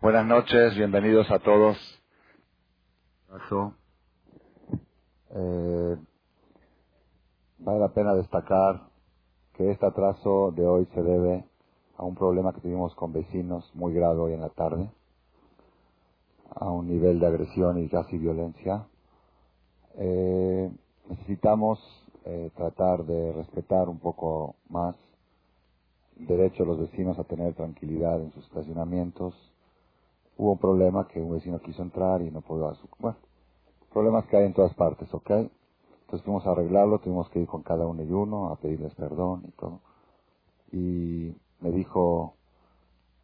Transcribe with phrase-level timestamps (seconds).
[0.00, 1.76] Buenas noches, bienvenidos a todos.
[5.30, 5.96] Eh,
[7.58, 8.90] vale la pena destacar
[9.54, 11.44] que este atraso de hoy se debe
[11.96, 14.88] a un problema que tuvimos con vecinos muy grave hoy en la tarde,
[16.54, 18.86] a un nivel de agresión y casi violencia.
[19.96, 20.70] Eh,
[21.08, 21.80] necesitamos
[22.24, 24.94] eh, tratar de respetar un poco más
[26.20, 29.34] el derecho de los vecinos a tener tranquilidad en sus estacionamientos.
[30.38, 32.72] Hubo un problema que un vecino quiso entrar y no pudo.
[33.00, 33.18] Bueno,
[33.92, 35.30] problemas que hay en todas partes, ¿ok?
[35.30, 39.42] Entonces fuimos a arreglarlo, tuvimos que ir con cada uno y uno a pedirles perdón
[39.48, 39.80] y todo.
[40.70, 42.34] Y me dijo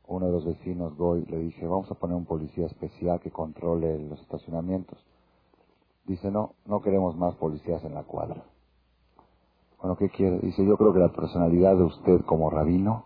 [0.08, 3.96] uno de los vecinos, Goy, le dije, vamos a poner un policía especial que controle
[4.00, 4.98] los estacionamientos.
[6.06, 8.44] Dice, no, no queremos más policías en la cuadra.
[9.80, 10.40] Bueno, ¿qué quiere?
[10.40, 13.04] Dice, yo creo que la personalidad de usted como rabino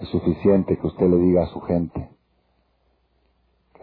[0.00, 2.10] es suficiente que usted le diga a su gente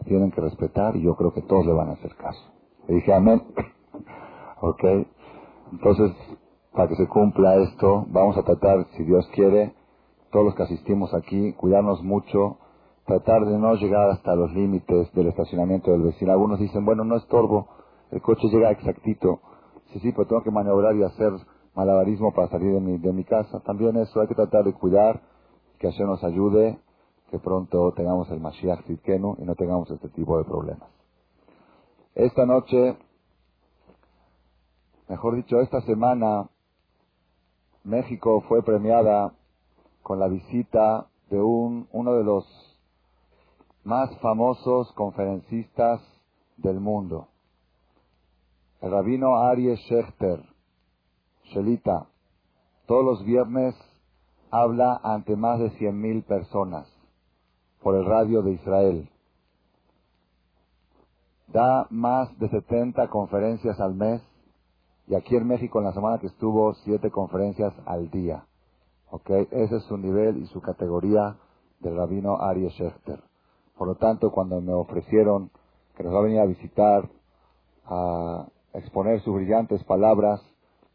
[0.05, 2.41] tienen que respetar y yo creo que todos le van a hacer caso.
[2.87, 3.43] Le dije, amén.
[4.61, 4.83] ok.
[5.71, 6.11] Entonces,
[6.73, 9.73] para que se cumpla esto, vamos a tratar, si Dios quiere,
[10.31, 12.57] todos los que asistimos aquí, cuidarnos mucho,
[13.05, 16.31] tratar de no llegar hasta los límites del estacionamiento del vecino.
[16.31, 17.67] Algunos dicen, bueno, no estorbo,
[18.11, 19.39] el coche llega exactito.
[19.91, 21.31] Sí, sí, pero tengo que maniobrar y hacer
[21.73, 23.59] malabarismo para salir de mi, de mi casa.
[23.61, 25.21] También eso, hay que tratar de cuidar,
[25.79, 26.79] que Hashem nos ayude,
[27.29, 30.89] que pronto tengamos el Mashiach Tzidkenu y no tengamos este tipo de problemas.
[32.15, 32.97] Esta noche,
[35.09, 36.49] mejor dicho, esta semana,
[37.83, 39.33] México fue premiada
[40.03, 42.45] con la visita de un, uno de los
[43.83, 46.01] más famosos conferencistas
[46.57, 47.27] del mundo,
[48.81, 50.43] el rabino Aries Schechter,
[51.45, 52.07] Shelita,
[52.85, 53.75] todos los viernes
[54.49, 56.96] habla ante más de cien mil personas
[57.87, 59.09] por el radio de Israel.
[61.47, 64.21] Da más de 70 conferencias al mes
[65.07, 68.43] y aquí en México en la semana que estuvo siete conferencias al día.
[69.09, 69.29] ¿Ok?
[69.51, 71.37] Ese es su nivel y su categoría
[71.79, 73.23] del rabino Aries Schechter.
[73.77, 75.49] Por lo tanto, cuando me ofrecieron
[75.95, 77.09] que nos va a venir a visitar,
[77.85, 80.41] a exponer sus brillantes palabras,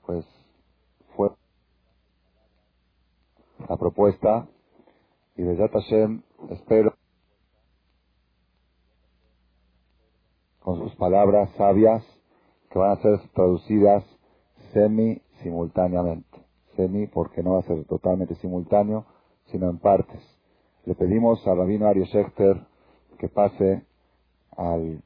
[0.04, 0.26] pues
[1.16, 1.30] fue
[3.66, 4.46] la propuesta
[5.36, 6.94] y de Hashem espero
[10.60, 12.04] con sus palabras sabias
[12.70, 14.04] que van a ser traducidas
[14.72, 16.38] semi simultáneamente.
[16.76, 19.04] Semi porque no va a ser totalmente simultáneo,
[19.46, 20.22] sino en partes.
[20.84, 22.64] Le pedimos a Rabino Ario Schechter
[23.18, 23.84] que pase
[24.56, 25.02] al,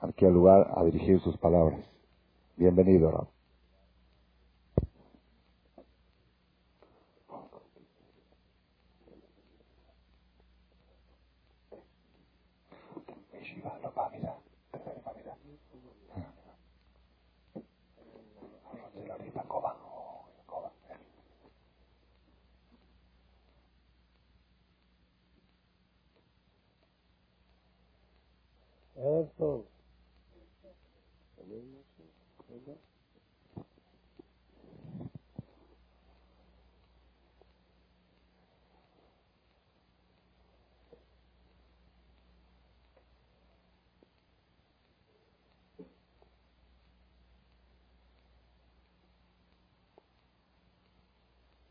[0.00, 1.80] aquí lugar a dirigir sus palabras.
[2.56, 3.31] Bienvenido, Rab.
[29.36, 29.64] טוב.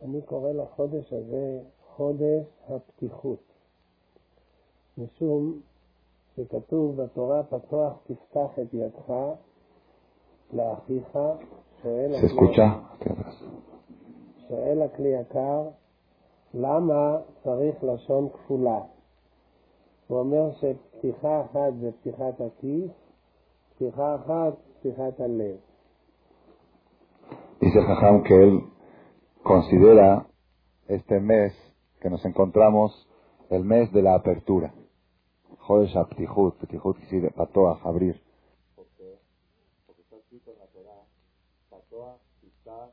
[0.02, 3.44] אני קורא לחודש הזה חודש הפתיחות,
[4.98, 5.62] משום
[6.37, 9.15] שכתוב בתורה, פתוח תפתח את ידך
[10.53, 11.19] לאחיך,
[11.83, 12.69] שואל, ¿Se escucha?
[14.49, 15.63] שואל הכלי יקר,
[16.55, 18.79] למה צריך לשון כפולה?
[20.07, 22.91] הוא אומר שפתיחה אחת זה פתיחת הכיס,
[23.75, 25.57] פתיחה אחת פתיחת הלב.
[27.61, 28.61] Dice Jajam que él
[29.43, 30.27] considera
[30.89, 31.53] este mes
[32.01, 33.09] que nos encontramos
[33.51, 34.73] el mes de la apertura.
[35.72, 38.22] Jodesh Aptihut, Aptihut quiere decir Patoach, abrir.
[38.76, 39.20] Porque,
[39.88, 41.04] porque está escrito en la Torah,
[41.70, 42.92] Patoach, Pistach,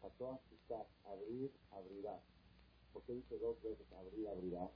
[0.00, 2.16] Patoach, Pistach, abrir, abrirá.
[2.94, 4.70] ¿Por qué dice dos veces abrir, abrirá?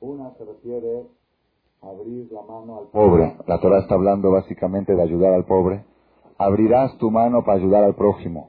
[0.00, 1.06] Una se refiere
[1.82, 3.36] a abrir la mano al pobre.
[3.46, 5.84] La Torah está hablando básicamente de ayudar al pobre.
[6.38, 8.48] Abrirás tu mano para ayudar al prójimo.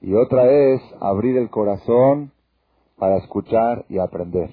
[0.00, 2.32] Y otra es abrir el corazón
[2.96, 4.50] para escuchar y aprender.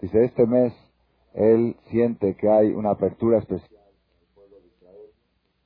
[0.00, 0.72] Dice, este mes
[1.35, 5.09] él siente que hay una apertura especial en el pueblo de Israel,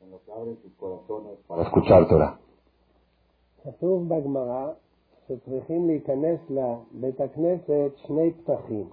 [0.01, 2.39] en lo que abre sus corazones para escuchar Torah.
[3.63, 4.71] כתוב בגמרא
[5.27, 8.89] שצריכים להיכנס לבית הכנסת שני פתחים.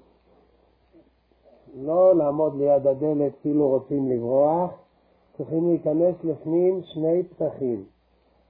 [1.74, 4.70] לא לעמוד ליד הדלת כאילו רוצים לברוח,
[5.36, 7.84] צריכים להיכנס לפנים שני פתחים.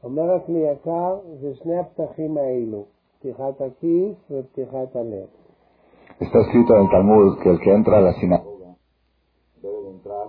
[0.05, 2.85] אומר הכלי יקר, זה שני הפתחים האלו,
[3.19, 5.27] פתיחת הכיס ופתיחת הלב.
[6.20, 8.76] Está escrito en el Talmud que el que entra a la sinagoga
[9.62, 10.28] debe de entrar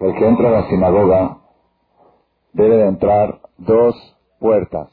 [0.00, 1.38] el que entra a la sinagoga
[2.52, 3.94] debe de entrar dos
[4.38, 4.90] puertas.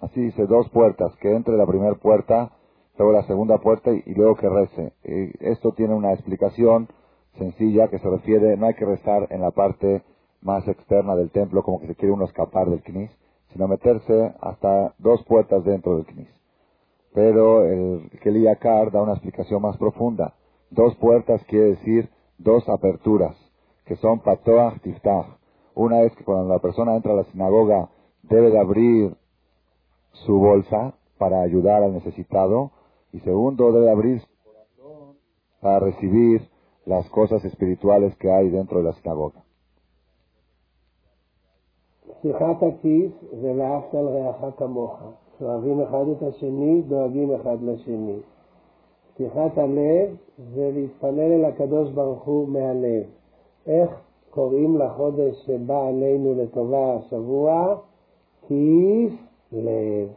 [0.00, 1.14] Así dice, dos puertas.
[1.16, 2.52] Que entre la primera puerta,
[2.98, 4.92] luego la segunda puerta y, luego que rece.
[5.04, 6.88] Y esto tiene una explicación
[7.38, 10.02] sencilla que se refiere, no hay que rezar en la parte
[10.40, 13.10] más externa del templo como que se quiere uno escapar del knis,
[13.52, 16.28] sino meterse hasta dos puertas dentro del knis.
[17.12, 20.34] Pero el Keliyakar da una explicación más profunda.
[20.70, 23.36] Dos puertas quiere decir dos aperturas,
[23.86, 25.26] que son patoach tiftach.
[25.74, 27.88] Una es que cuando la persona entra a la sinagoga
[28.22, 29.16] debe de abrir
[30.12, 32.72] su bolsa para ayudar al necesitado
[33.16, 35.16] y segundo debe de abrir su corazón
[35.60, 36.42] para recibir
[36.84, 39.42] las cosas espirituales que hay dentro de la sinagoga.
[42.20, 44.94] פתיחת הכיס זה ואהבת לרעך כמוך.
[45.40, 48.18] אוהבים אחד את השני, דואגים אחד לשני.
[49.14, 50.16] פתיחת הלב
[50.54, 53.04] זה להתפלל אל הקדוש ברוך הוא מהלב.
[53.66, 53.90] איך
[54.30, 57.76] קוראים לחודש שבא עלינו לטובה השבוע?
[58.48, 59.12] כיס
[59.52, 60.08] לב.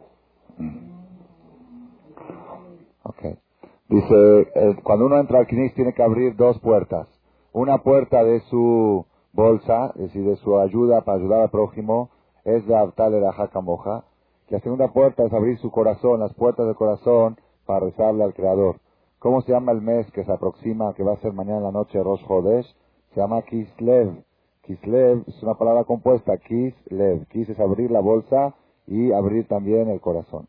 [3.90, 7.08] Dice, eh, cuando uno entra al Knis tiene que abrir dos puertas.
[7.52, 12.08] Una puerta de su bolsa, es decir, de su ayuda para ayudar al prójimo,
[12.44, 14.04] es de Abtal la Moja.
[14.48, 18.32] Y la segunda puerta es abrir su corazón, las puertas del corazón, para rezarle al
[18.32, 18.76] Creador.
[19.18, 21.72] ¿Cómo se llama el mes que se aproxima, que va a ser mañana en la
[21.72, 22.72] noche, Rosh Hodesh?
[23.12, 24.22] Se llama Kislev.
[24.62, 27.26] Kislev es una palabra compuesta, Kislev.
[27.26, 28.54] Kis es abrir la bolsa
[28.86, 30.46] y abrir también el corazón.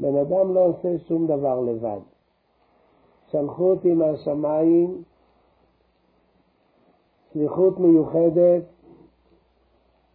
[0.00, 2.00] בן אדם לא עושה שום דבר לבד.
[3.26, 5.02] שלחו אותי מהשמיים,
[7.32, 8.62] שליחות מיוחדת,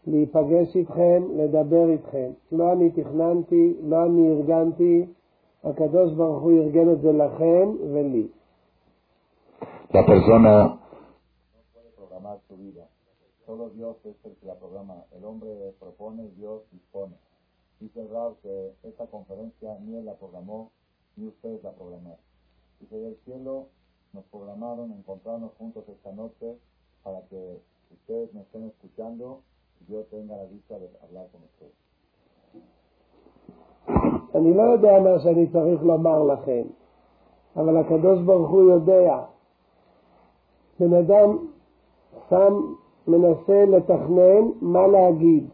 [0.07, 2.31] להיפגש איתכם, לדבר איתכם.
[2.51, 5.05] לא אני תכננתי, לא אני ארגנתי,
[5.63, 8.27] הקדוש ברוך הוא ארגן את זה לכם ולי.
[9.93, 10.53] La persona
[11.53, 12.83] no puede programar su vida.
[13.45, 14.95] Solo Dios es el que la programa.
[15.15, 17.15] El hombre propone, Dios dispone.
[17.84, 20.70] Dice el Rab que esta conferencia ni él la programó,
[21.16, 22.18] ni ustedes la programaron.
[22.80, 23.66] Dice del cielo
[24.12, 26.58] nos programaron encontrarnos juntos esta noche
[27.02, 27.60] para que
[27.92, 29.42] ustedes me estén escuchando
[29.80, 31.74] y yo tenga la dicha de hablar con ustedes.
[34.34, 36.62] אני לא יודע מה שאני צריך לומר לכם,
[37.56, 39.24] אבל הקדוש ברוך הוא יודע.
[40.80, 41.36] בן אדם
[42.30, 42.74] שם,
[43.08, 45.48] מנסה לתכנן מה להגיד,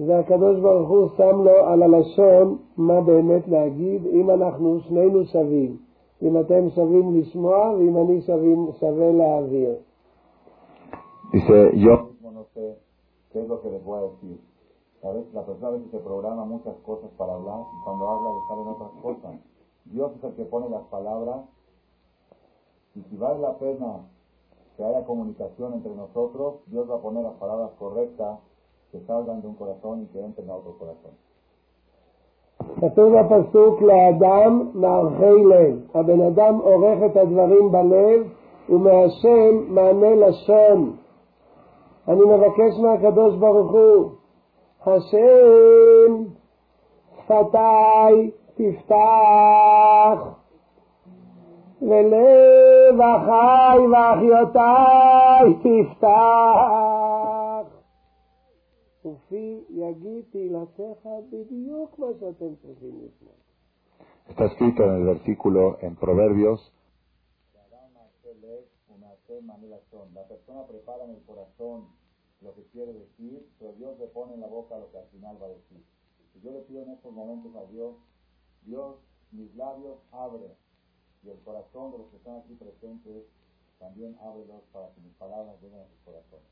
[0.00, 5.76] והקדוש ברוך הוא שם לו על הלשון מה באמת להגיד, אם אנחנו שנינו שווים,
[6.22, 9.74] אם אתם שווים לשמוע ואם אני שווים, שווה להעביר.
[11.32, 12.78] Dice, yo mismo no sé
[13.32, 14.38] qué es lo que les voy a decir.
[15.02, 18.30] A veces, la persona a veces se programa muchas cosas para hablar y cuando habla
[18.36, 19.34] le salen otras cosas.
[19.86, 21.40] Dios es el que pone las palabras
[22.94, 24.08] y si vale la pena
[24.76, 28.38] que haya comunicación entre nosotros, Dios va a poner las palabras correctas
[28.91, 31.13] que salgan de un corazón y que entren a otro corazón.
[32.81, 35.79] כתוב בפסוק לאדם מערכי לב.
[35.93, 38.27] הבן אדם עורך את הדברים בלב
[38.69, 40.95] ומהשם מענה לשון.
[42.07, 44.09] אני מבקש מהקדוש ברוך הוא,
[44.85, 46.23] השם
[47.17, 50.19] שפתיי תפתח
[51.81, 57.10] ולב אחי ואחיותיי תפתח
[59.04, 63.32] ופי יגיד תהילתך בדיוק מה שאתם צריכים לשמוע.
[64.28, 66.60] Está escrito en el versículo en Proverbios.
[70.14, 71.88] La persona prepara en el corazón
[72.40, 75.40] lo que quiere decir, pero Dios le pone en la boca lo que al final
[75.40, 75.82] va a decir.
[76.34, 77.96] Y yo le pido en estos momentos a Dios,
[78.62, 78.96] Dios,
[79.30, 80.56] mis labios abre
[81.22, 83.24] y el corazón de los que están aquí presentes
[83.78, 86.46] también ábrelos para que mis palabras lleguen a sus corazones.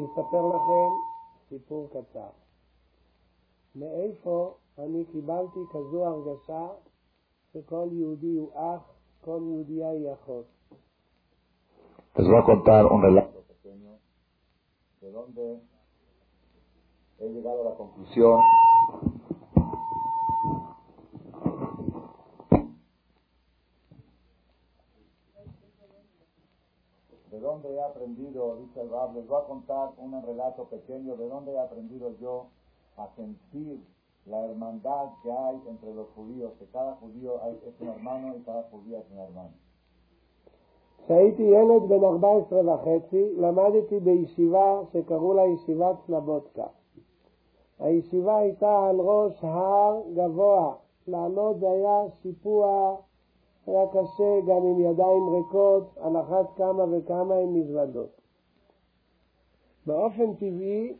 [0.00, 0.90] אני אספר לכם
[1.48, 2.28] סיפור קצר.
[3.74, 6.68] מאיפה אני קיבלתי כזו הרגשה
[7.52, 8.82] שכל יהודי הוא אח,
[9.20, 10.44] כל יהודייה היא אחות.
[27.31, 31.27] de dónde he aprendido, dice el Rab, les voy a contar un relato pequeño de
[31.27, 32.47] dónde he aprendido yo
[32.97, 33.83] a sentir
[34.25, 38.41] la hermandad que hay entre los judíos, que cada judío hay- es un hermano y
[38.41, 39.55] cada judía es un hermano.
[41.05, 46.67] כשהייתי ילד בן 14 וחצי, למדתי בישיבה שקראו לה ישיבת סלבודקה.
[47.79, 50.73] הישיבה הייתה על ראש הר גבוה.
[51.07, 52.95] לעלות זה היה שיפוע,
[53.66, 58.20] היה קשה גם עם ידיים ריקות, על אחת כמה וכמה עם מזוודות.
[59.86, 60.96] באופן טבעי,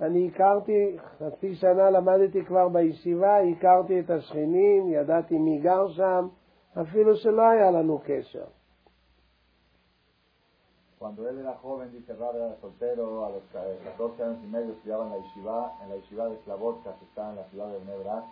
[0.00, 6.28] אני הכרתי, חצי שנה למדתי כבר בישיבה, הכרתי את השכנים, ידעתי מי גר שם,
[6.80, 8.44] אפילו שלא היה לנו קשר.
[11.00, 14.72] Cuando él era joven, dice Rab, era soltero, a los ca- 14 años y medio
[14.72, 17.84] estudiaba en la yeshiva, en la yeshiva de Slavotka, que está en la ciudad de
[17.84, 18.24] Nebrak.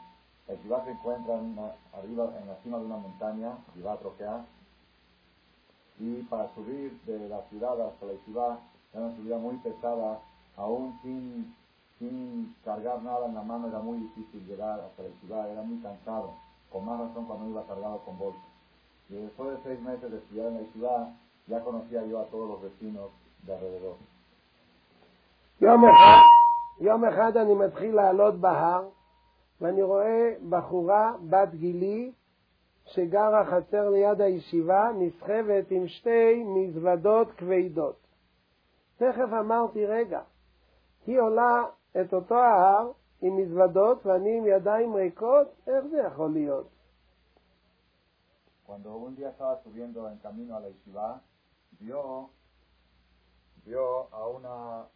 [0.47, 4.45] La yeshiva se encuentra en una- arriba, en la cima de una montaña, yeshiva Trojea,
[5.99, 8.59] y para subir de la ciudad hasta la yeshiva
[8.93, 10.19] era una subida muy pesada,
[10.55, 11.53] aún sin,
[11.99, 15.79] sin cargar nada en la mano era muy difícil llegar hasta la yeshiva, era muy
[15.79, 16.29] cansado,
[16.71, 18.39] con más razón cuando iba cargado con bolsa.
[19.09, 21.13] Y después de seis meses de estudiar en la yeshiva,
[21.47, 23.09] ya conocía yo a todos los vecinos
[23.45, 23.97] de alrededor.
[25.61, 26.21] יום אחד,
[26.81, 28.83] יום אחד אני מתחיל לעלות בהר,
[29.62, 32.12] ואני רואה בחורה בת גילי
[32.84, 37.96] שגרה חצר ליד הישיבה, נסחבת עם שתי מזוודות כבדות.
[38.96, 40.22] תכף אמרתי, רגע,
[41.06, 41.64] היא עולה
[42.00, 46.68] את אותו ההר עם מזוודות ואני עם ידיים ריקות, איך זה יכול להיות?
[48.66, 51.20] Cuando un día estaba subiendo en camino a la yeshiva,
[51.78, 52.30] vio,
[53.64, 54.86] vio a una,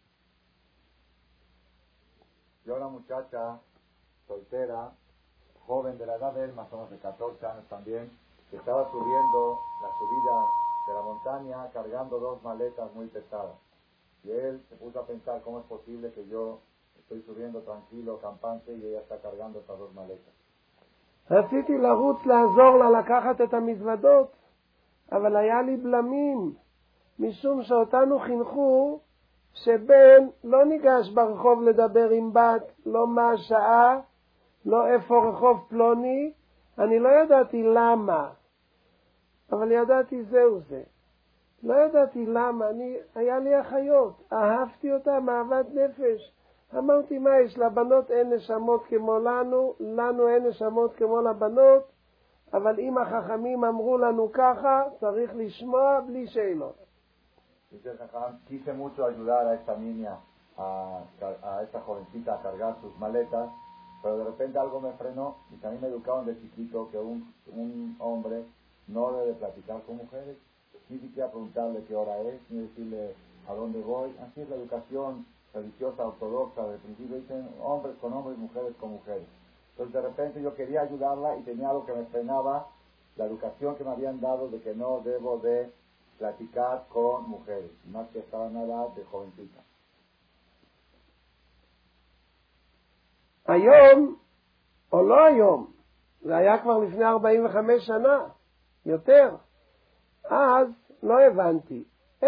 [2.63, 3.59] vio a una muchacha
[4.27, 4.91] soltera,
[5.65, 8.11] joven de la edad de él, más o menos de 14 años también,
[8.49, 10.45] que estaba subiendo la subida
[10.87, 13.57] de la montaña cargando dos maletas muy pesadas.
[14.23, 16.59] Y él se puso a pensar cómo es posible que yo
[16.99, 20.33] estoy subiendo tranquilo, campante, y ella está cargando estas dos maletas.
[21.31, 24.31] רציתי לרוץ לעזור לה לקחת את המזוודות,
[25.11, 26.53] אבל היה לי בלמים,
[27.19, 28.99] משום שאותנו חינכו
[29.53, 33.99] שבן לא ניגש ברחוב לדבר עם בת, לא מה השעה,
[34.65, 36.33] לא איפה רחוב פלוני,
[36.77, 38.29] אני לא ידעתי למה,
[39.51, 40.83] אבל ידעתי זהו זה.
[41.63, 46.33] לא ידעתי למה, אני, היה לי אחיות, אהבתי אותם אהבת נפש.
[46.77, 51.83] אמרתי, מה יש, לבנות אין נשמות כמו לנו, לנו אין נשמות כמו לבנות,
[52.53, 56.87] אבל אם החכמים אמרו לנו ככה, צריך לשמוע בלי שאלות.
[58.47, 60.13] Quise mucho ayudar a esta niña,
[60.57, 61.03] a,
[61.43, 63.49] a esta jovencita a cargar sus maletas,
[64.07, 67.97] pero de repente algo me frenó y también me educaron de chiquito que un, un
[67.99, 68.45] hombre
[68.87, 70.37] no debe platicar con mujeres,
[70.87, 73.13] ni siquiera preguntarle qué hora es, ni decirle
[73.49, 74.15] a dónde voy.
[74.21, 79.27] Así es la educación religiosa ortodoxa, de principio dicen hombres con hombres, mujeres con mujeres.
[79.71, 82.69] Entonces de repente yo quería ayudarla y tenía algo que me frenaba,
[83.17, 85.69] la educación que me habían dado de que no debo de
[86.17, 89.66] platicar con mujeres, más que estaba en edad de jovencita.
[93.47, 94.15] היום,
[94.91, 95.71] או לא היום,
[96.21, 98.23] זה היה כבר לפני 45 שנה,
[98.85, 99.35] יותר.
[100.29, 100.67] אז
[101.03, 101.83] לא הבנתי.
[102.23, 102.25] 10-15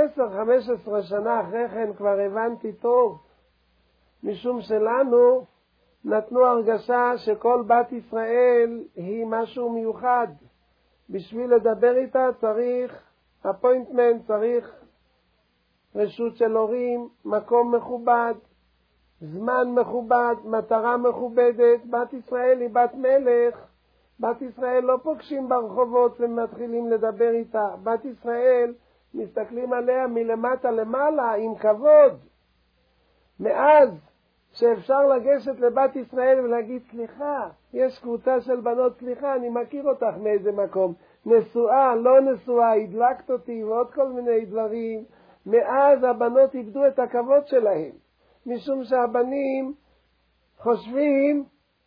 [1.02, 3.22] שנה אחרי כן כבר הבנתי טוב,
[4.24, 5.46] משום שלנו
[6.06, 10.28] נתנו הרגשה שכל בת ישראל היא משהו מיוחד.
[11.10, 13.04] בשביל לדבר איתה צריך
[13.50, 14.76] אפוינטמנט, צריך
[15.96, 18.34] רשות של הורים, מקום מכובד,
[19.22, 21.86] זמן מכובד, מטרה מכובדת.
[21.90, 23.66] בת ישראל היא בת מלך.
[24.20, 27.68] בת ישראל לא פוגשים ברחובות ומתחילים לדבר איתה.
[27.84, 28.74] בת ישראל,
[29.14, 32.14] מסתכלים עליה מלמטה למעלה עם כבוד.
[33.40, 33.90] מאז
[34.52, 40.52] שאפשר לגשת לבת ישראל ולהגיד, סליחה, יש קבוצה של בנות, סליחה, אני מכיר אותך מאיזה
[40.52, 40.94] מקום,
[41.26, 45.04] נשואה, לא נשואה, הדלקת אותי ועוד כל מיני דברים,
[45.46, 47.92] מאז הבנות איבדו את הכבוד שלהם,
[48.46, 49.74] משום שהבנים
[50.58, 51.46] חושבים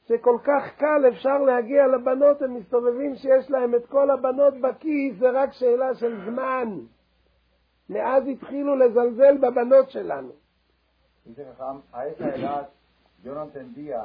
[0.09, 5.31] שכל כך קל אפשר להגיע לבנות, הם מסתובבים שיש להם את כל הבנות בכיס, זה
[5.31, 6.79] רק שאלה של זמן.
[7.89, 10.33] מאז התחילו לזלזל בבנות שלנו.
[13.25, 14.01] Yo no entendía,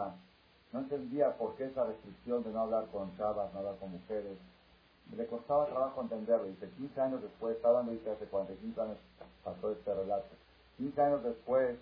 [0.71, 4.37] no entendía por qué esa restricción de no hablar con chavas, no hablar con mujeres.
[5.15, 6.45] Le costaba trabajo entenderlo.
[6.45, 8.97] Dice, 15 años después, estaba hablando dice, hace 45 años
[9.43, 10.29] pasó este relato.
[10.77, 11.79] 15 años después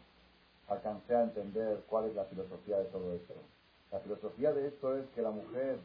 [0.67, 3.33] alcancé a entender cuál es la filosofía de todo esto.
[3.91, 5.79] La filosofía de esto es que la mujer,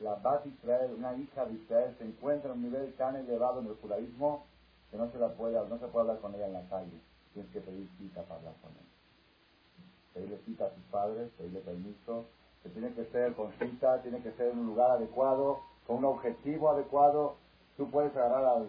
[0.00, 3.66] la Bat Israel, una hija de Israel, se encuentra en un nivel tan elevado en
[3.66, 4.46] el judaísmo
[4.90, 7.00] que no se la puede, no se puede hablar con ella en la calle.
[7.32, 8.92] Tienes que pedir cita para hablar con ella
[10.12, 12.26] pedirle cita a sus padres, pedirle permiso,
[12.62, 16.04] que tiene que ser con cita, tiene que ser en un lugar adecuado, con un
[16.04, 17.36] objetivo adecuado.
[17.76, 18.68] Tú puedes agarrar al,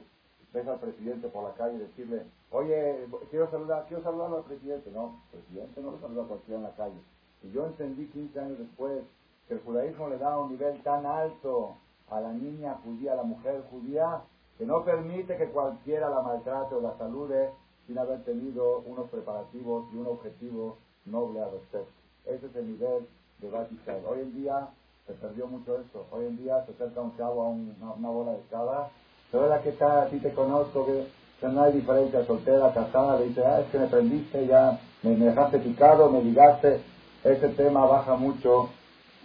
[0.53, 4.91] ves al presidente por la calle y decirle, oye, quiero saludar, quiero saludar al presidente.
[4.91, 7.01] No, el presidente no lo saluda a cualquiera en la calle.
[7.43, 9.03] Y yo entendí 15 años después
[9.47, 11.75] que el judaísmo le da un nivel tan alto
[12.09, 14.21] a la niña judía, a la mujer judía,
[14.57, 17.51] que no permite que cualquiera la maltrate o la salude
[17.87, 21.91] sin haber tenido unos preparativos y un objetivo noble a respecto.
[22.25, 23.07] Ese es el nivel
[23.39, 24.01] de Batiscal.
[24.07, 24.69] Hoy en día
[25.05, 26.05] se perdió mucho eso.
[26.11, 28.89] Hoy en día se acerca un chavo a una, bola de escala
[29.32, 33.26] Pero la que está, a ti te conozco, que, no hay diferencia soltera, casada, le
[33.26, 36.80] dice, ah, es que me prendiste, ya me, dejaste picado, me ligaste.
[37.24, 38.70] Ese tema baja mucho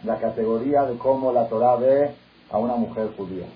[0.03, 2.11] la categoría de cómo la Torah ve
[2.51, 3.47] a una mujer judía.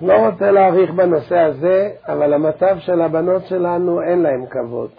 [0.00, 4.90] לא רוצה להאריך בנושא הזה, אבל המצב של הבנות שלנו אין להם כבוד.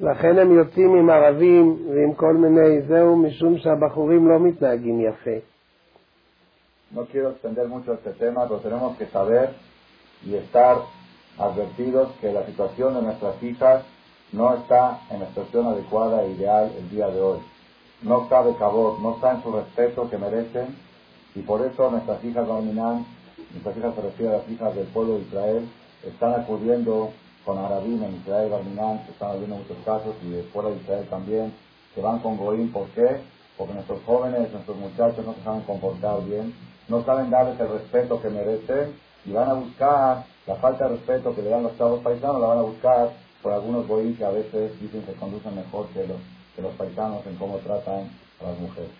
[0.00, 5.38] לכן הם יוצאים עם ערבים ועם כל מיני זהו, משום שהבחורים לא מתנהגים יפה.
[6.93, 9.55] No quiero extender mucho este tema, pero tenemos que saber
[10.23, 10.77] y estar
[11.39, 13.83] advertidos que la situación de nuestras hijas
[14.31, 17.39] no está en la situación adecuada e ideal el día de hoy.
[18.03, 20.75] No de cabot, no está en su respeto que merecen
[21.33, 23.07] y por eso nuestras hijas dominan,
[23.51, 25.69] nuestras hijas se refieren a las hijas del pueblo de Israel,
[26.03, 27.09] están acudiendo
[27.43, 31.07] con Arabín en Israel, Barminán, que están habiendo muchos casos, y de fuera de Israel
[31.09, 31.53] también,
[31.95, 32.71] que van con Goín.
[32.71, 33.21] ¿Por qué?
[33.57, 36.53] Porque nuestros jóvenes, nuestros muchachos no se saben comportar bien,
[36.93, 38.93] no saben darles el respeto que merecen,
[39.25, 42.47] y van a buscar la falta de respeto que le dan los chavos paisanos, la
[42.47, 43.09] van a buscar
[43.41, 46.17] por algunos Goín que a veces dicen que conducen mejor que los,
[46.55, 48.01] que los paisanos en cómo tratan
[48.41, 48.91] a las mujeres.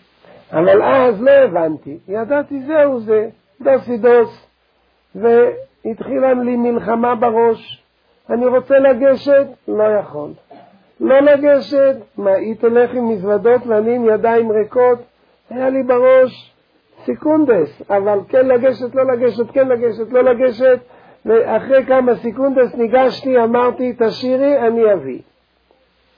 [0.52, 3.28] אבל אז לא הבנתי, ידעתי זהו זה,
[3.60, 4.46] דוסי דוס,
[5.14, 7.82] והתחילה לי מלחמה בראש.
[8.30, 10.30] אני רוצה לגשת, לא יכול.
[11.00, 14.98] לא לגשת, מה, היא תלך עם מזוודות ואני עם ידיים ריקות?
[15.50, 16.53] היה לי בראש
[17.05, 20.79] סיקונדס, אבל כן לגשת, לא לגשת, כן לגשת, לא לגשת,
[21.25, 25.21] ואחרי כמה סיקונדס ניגשתי, אמרתי, תשאירי, אני אביא.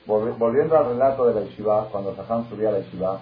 [0.07, 3.19] Volviendo al relato de la yeshiva, cuando Sajam subía a la yeshiva,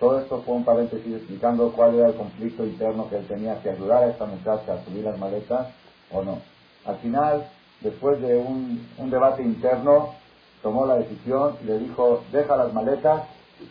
[0.00, 3.70] todo esto fue un paréntesis explicando cuál era el conflicto interno que él tenía, que
[3.70, 5.68] ayudar a esta muchacha a subir las maletas
[6.10, 6.38] o no.
[6.84, 7.48] Al final,
[7.80, 10.14] después de un, un debate interno,
[10.62, 13.22] tomó la decisión y le dijo, deja las maletas,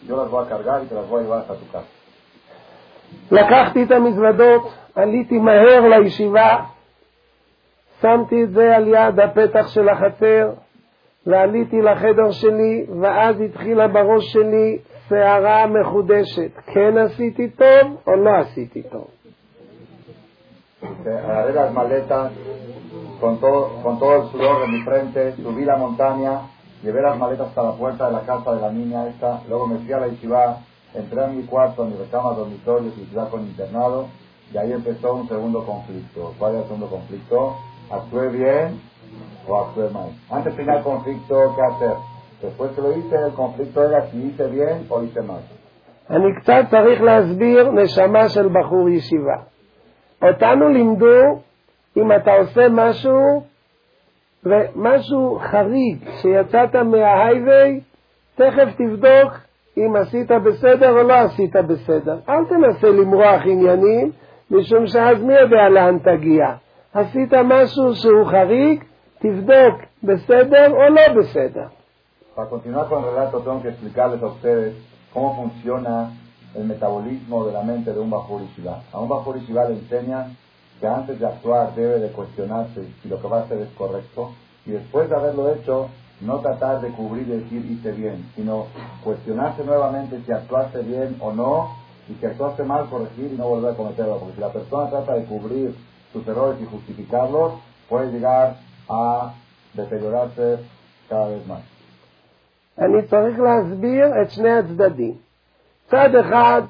[0.07, 1.87] yo las voy a cargar y te las voy a llevar hasta tu casa.
[3.30, 6.56] לקחתי את המזוודות, עליתי מהר לישיבה,
[8.00, 10.50] שמתי את זה על יד הפתח של החצר,
[11.26, 16.50] ועליתי לחדר שלי, ואז התחילה בראש שלי סערה מחודשת.
[16.66, 19.06] כן עשיתי טוב או לא עשיתי טוב?
[21.06, 22.32] agarré las maletas
[23.20, 26.32] con todo, con todo el sudor de mi frente, subí la montaña,
[26.82, 29.78] llevé las maletas hasta la puerta de la casa de la niña esta, luego me
[29.78, 30.58] fui a la Yeshiva,
[30.93, 34.07] entré en mi cuarto, en mi recama, dormitorio, ciudad con internado,
[34.53, 36.33] y ahí empezó un segundo conflicto.
[36.39, 37.55] ¿Cuál era el segundo conflicto?
[37.91, 38.79] ¿Actué bien
[39.47, 40.09] o actué mal?
[40.29, 41.97] Antes del primer conflicto, ¿qué hacer?
[42.41, 45.41] Después que lo hice, el conflicto era si hice bien o hice mal.
[46.09, 49.35] אני קצת צריך להסביר נשמה של בחור ישיבה.
[50.21, 51.41] אותנו לימדו
[51.97, 53.43] אם אתה עושה משהו,
[54.43, 57.79] ומשהו חריג, שיצאת מההייווי,
[58.35, 59.33] תכף תבדוק
[59.76, 62.18] אם עשית בסדר או לא עשית בסדר.
[62.28, 64.10] אל תנסה למרוח עניינים,
[64.50, 66.54] משום שאז מי יודע לאן תגיע.
[66.94, 68.84] עשית משהו שהוא חריג,
[69.18, 71.66] תבדוק בסדר או לא בסדר.
[72.36, 72.44] El
[75.12, 76.10] cómo funciona
[76.54, 78.42] el metabolismo de la mente de un Bajur
[78.92, 80.36] A un Bajur le enseñan
[80.80, 84.32] que antes de actuar debe de cuestionarse si lo que va a hacer es correcto
[84.66, 85.88] y después de haberlo hecho
[86.22, 88.66] no tratar de cubrir y decir hice bien, sino
[89.02, 91.70] cuestionarse nuevamente si actuaste bien o no
[92.08, 95.14] y si actuaste mal corregir y no volver a cometerlo, porque si la persona trata
[95.14, 95.74] de cubrir
[96.12, 97.54] sus errores y justificarlos,
[97.88, 98.56] puede llegar
[98.88, 99.34] a
[99.74, 100.58] deteriorarse
[101.08, 101.62] cada vez más.
[102.78, 105.14] אני צריך להסביר את שני הצדדים.
[105.90, 106.62] צד אחד,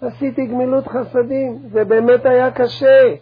[0.00, 3.14] עשיתי גמילות חסדים, זה באמת היה קשה.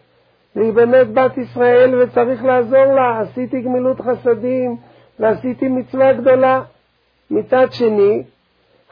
[0.57, 4.77] והיא באמת בת ישראל וצריך לעזור לה, עשיתי גמילות חסדים
[5.21, 6.63] ועשיתי מצווה גדולה.
[7.31, 8.23] מצד שני,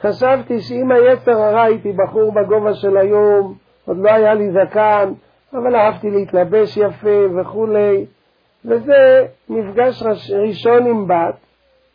[0.00, 3.54] חשבתי שאם היצר הרע הייתי בחור בגובה של היום,
[3.86, 5.12] עוד לא היה לי זקן,
[5.52, 8.06] אבל אהבתי להתלבש יפה וכולי,
[8.64, 11.34] וזה מפגש ראשון עם בת,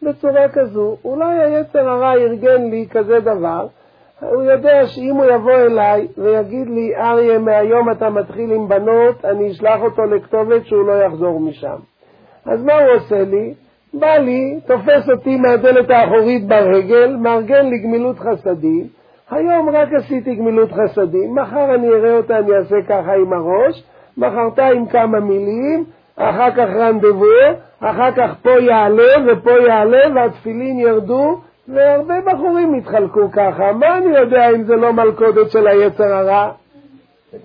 [0.01, 3.67] בצורה כזו, אולי היצר הרע ארגן לי כזה דבר,
[4.19, 9.51] הוא יודע שאם הוא יבוא אליי ויגיד לי, אריה, מהיום אתה מתחיל עם בנות, אני
[9.51, 11.75] אשלח אותו לכתובת שהוא לא יחזור משם.
[12.45, 13.53] אז מה הוא עושה לי?
[13.93, 18.87] בא לי, תופס אותי מהדלת האחורית ברגל, מארגן לי גמילות חסדים.
[19.31, 23.83] היום רק עשיתי גמילות חסדים, מחר אני אראה אותה, אני אעשה ככה עם הראש,
[24.17, 27.25] מחרתיים כמה מילים, אחר כך רנדבו,
[27.79, 33.71] אחר כך פה יעלה ופה יעלה והתפילין ירדו, והרבה בחורים התחלקו ככה.
[33.71, 36.51] מה אני יודע אם זה לא מלכודת של היצר הרע?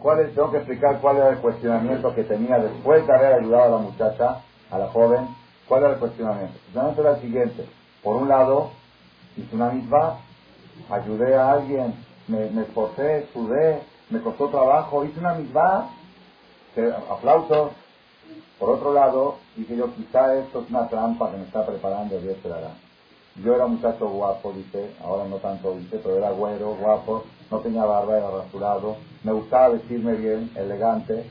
[0.02, 3.64] ¿Cuál es, tengo que explicar cuál era el cuestionamiento que tenía después de haber ayudado
[3.64, 4.28] a la muchacha,
[4.70, 5.24] a la joven,
[5.68, 6.55] cuál era el cuestionamiento.
[6.55, 7.66] El cuestionamiento era el siguiente.
[8.03, 8.70] Por un lado,
[9.37, 10.18] hice una misma,
[10.90, 11.94] ayudé a alguien,
[12.29, 15.90] me, me esforcé, sudé, me costó trabajo, hice una misma,
[17.11, 17.72] aplausos,
[18.59, 22.37] por otro lado, dije yo, quizá esto es una trampa que me está preparando Dios
[22.42, 22.70] te dará.
[23.42, 27.85] Yo era muchacho guapo, dice, ahora no tanto, dice, pero era güero, guapo, no tenía
[27.85, 31.29] barba, era rasurado, me gustaba vestirme bien, elegante,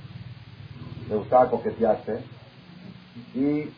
[1.07, 2.23] me gustaba coquetearse,
[3.33, 3.69] y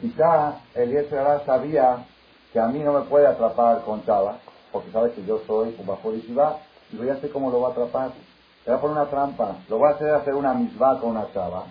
[0.00, 2.04] quizá el Yetzirah sabía
[2.52, 4.38] que a mí no me puede atrapar con Chava,
[4.72, 6.58] porque sabe que yo soy un bajo y va,
[6.92, 8.12] y yo ya sé cómo lo va a atrapar.
[8.64, 11.30] Le va a poner una trampa, lo va a hacer hacer una misma con una
[11.32, 11.64] chava,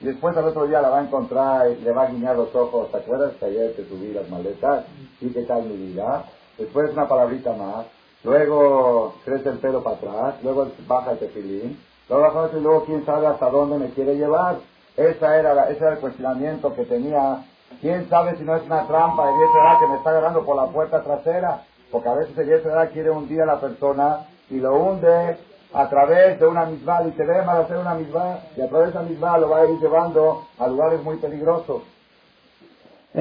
[0.00, 2.54] y después al otro día la va a encontrar y le va a guiñar los
[2.54, 2.90] ojos.
[2.90, 4.84] ¿Te acuerdas que ayer te subí las maletas?
[5.20, 6.24] ¿Y qué tal mi vida?
[6.58, 7.86] Después una palabrita más.
[8.22, 10.34] Luego crece el pelo para atrás.
[10.42, 11.80] Luego baja el tefilín.
[12.08, 14.56] Luego baja y luego quién sabe hasta dónde me quiere llevar.
[14.97, 17.45] Esa era ese era el cuestionamiento que tenía.
[17.81, 20.67] ¿Quién sabe si no es una trampa de edad que me está agarrando por la
[20.67, 21.63] puerta trasera?
[21.91, 25.37] Porque a veces el edad quiere hundir a la persona y lo hunde
[25.73, 28.99] a través de una misma, y te mal hacer una misma, y a través de
[28.99, 31.81] esa misma lo va a ir llevando a lugares muy peligrosos.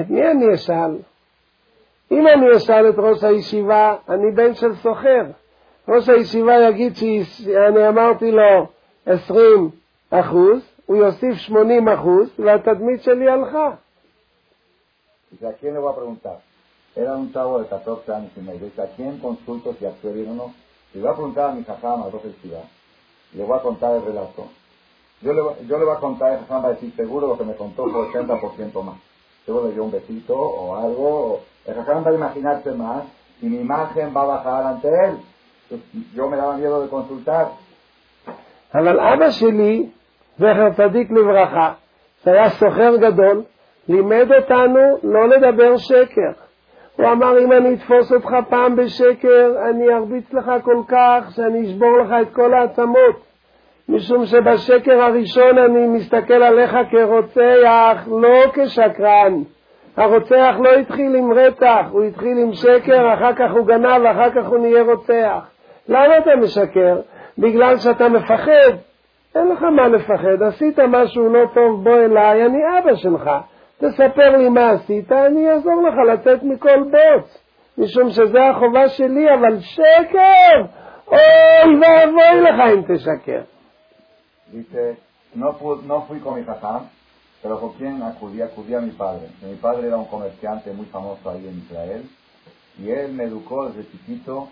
[0.01, 0.99] את מי אני אשאל?
[2.13, 5.25] אם אני אשאל את ראש הישיבה, אני בן של סוחר.
[5.89, 8.67] ראש הישיבה יגיד שאני אמרתי לו
[9.07, 9.71] 20
[10.11, 13.71] אחוז, הוא יוסיף 80 אחוז, והתדמית שלי הלכה.
[15.43, 16.39] ¿A quién le voy a preguntar?
[16.97, 20.31] Era un chavo de 14 años y me dice, ¿a quién consulto si actué bien
[20.31, 20.55] o no?
[20.95, 22.23] Le voy a preguntar a mi jajam, a dos
[23.35, 24.47] le voy a contar el relato.
[25.21, 27.55] Yo le, yo le voy a contar a jajam para decir, seguro lo que me
[27.55, 28.97] contó fue 80% más.
[29.45, 31.41] Seguro le dio un besito o algo.
[31.67, 33.05] El jajam va a imaginarse más
[33.43, 35.19] y mi imagen va a bajar ante él.
[36.15, 37.53] yo me daba miedo de consultar.
[40.38, 41.72] זכר צדיק לברכה,
[42.24, 43.42] שהיה סוחר גדול,
[43.90, 46.32] לימד אותנו לא לדבר שקר.
[46.98, 51.98] הוא אמר, אם אני אתפוס אותך פעם בשקר, אני ארביץ לך כל כך שאני אשבור
[51.98, 53.34] לך את כל העצמות.
[53.90, 59.42] משום שבשקר הראשון אני מסתכל עליך כרוצח, לא כשקרן.
[59.98, 64.48] הרוצח לא התחיל עם רצח, הוא התחיל עם שקר, אחר כך הוא גנב, ואחר כך
[64.48, 65.50] הוא נהיה רוצח.
[65.90, 67.00] למה אתה משקר?
[67.38, 68.74] בגלל שאתה מפחד.
[69.35, 73.31] אין לך מה לפחד, עשית משהו לא טוב, בוא אליי, אני אבא שלך.
[73.79, 77.39] תספר לי מה עשית, אני אעזור לך לצאת מכל בוץ,
[77.79, 80.63] משום שזה החובה שלי, אבל שקר!
[81.09, 83.41] אוי ואבוי לך אם תשקר.
[84.53, 84.97] Dice,
[85.35, 86.89] no, fu, no fui con mi jajam,
[87.43, 89.27] pero con quien acudí, acudí a mi padre.
[89.43, 92.03] Mi padre era un comerciante muy famoso ahí en Israel,
[92.81, 94.49] y él me educó desde chiquito,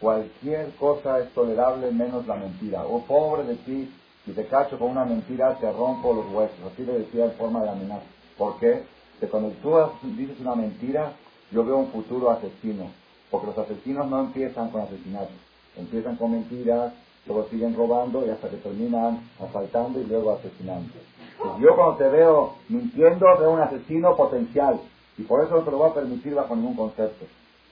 [0.00, 2.84] cualquier cosa es tolerable menos la mentira.
[2.86, 3.90] Oh, pobre de ti,
[4.25, 6.57] si te cacho con una mentira, te rompo los huesos.
[6.71, 8.05] Así le decía en forma de amenaza.
[8.37, 8.83] ¿Por qué?
[9.19, 9.75] Porque cuando tú
[10.15, 11.13] dices una mentira,
[11.51, 12.89] yo veo un futuro asesino.
[13.29, 15.35] Porque los asesinos no empiezan con asesinatos.
[15.75, 16.93] Empiezan con mentiras,
[17.25, 20.93] luego siguen robando y hasta que terminan asaltando y luego asesinando.
[21.37, 24.79] Pues yo cuando te veo mintiendo, veo un asesino potencial.
[25.17, 27.25] Y por eso no te lo voy a permitir bajo ningún concepto.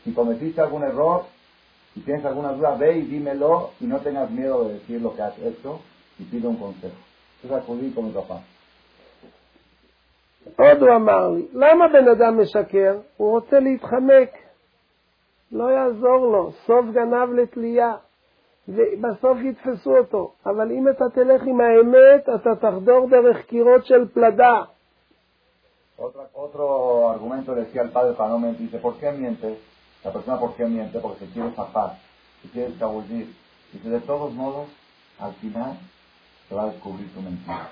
[0.03, 1.23] Si cometiste algún error,
[1.93, 5.21] si tienes alguna duda, ve y dímelo y no tengas miedo de decir lo que
[5.21, 5.79] has hecho
[6.21, 6.95] y pide un consejo.
[7.49, 8.41] Acudí con mi papá.
[10.55, 12.97] עוד הוא אמר לי, למה בן אדם משקר?
[13.17, 14.29] הוא רוצה להתחמק.
[15.51, 17.95] לא יעזור לו, סוף גנב לתלייה.
[18.67, 20.31] ובסוף יתפסו אותו.
[20.45, 24.63] אבל אם אתה תלך עם האמת, אתה תחדור דרך קירות של פלדה.
[25.97, 29.59] Otro, otro argumento decía el padre para no mentir, dice, ¿por qué miente?
[30.03, 30.97] La persona ¿por qué miente?
[30.99, 31.91] Porque se quiere zafar,
[32.41, 33.27] se quiere escabullir.
[33.71, 34.67] Dice, de todos modos,
[35.19, 35.77] al final
[36.50, 37.68] se va a descubrir tu mentira.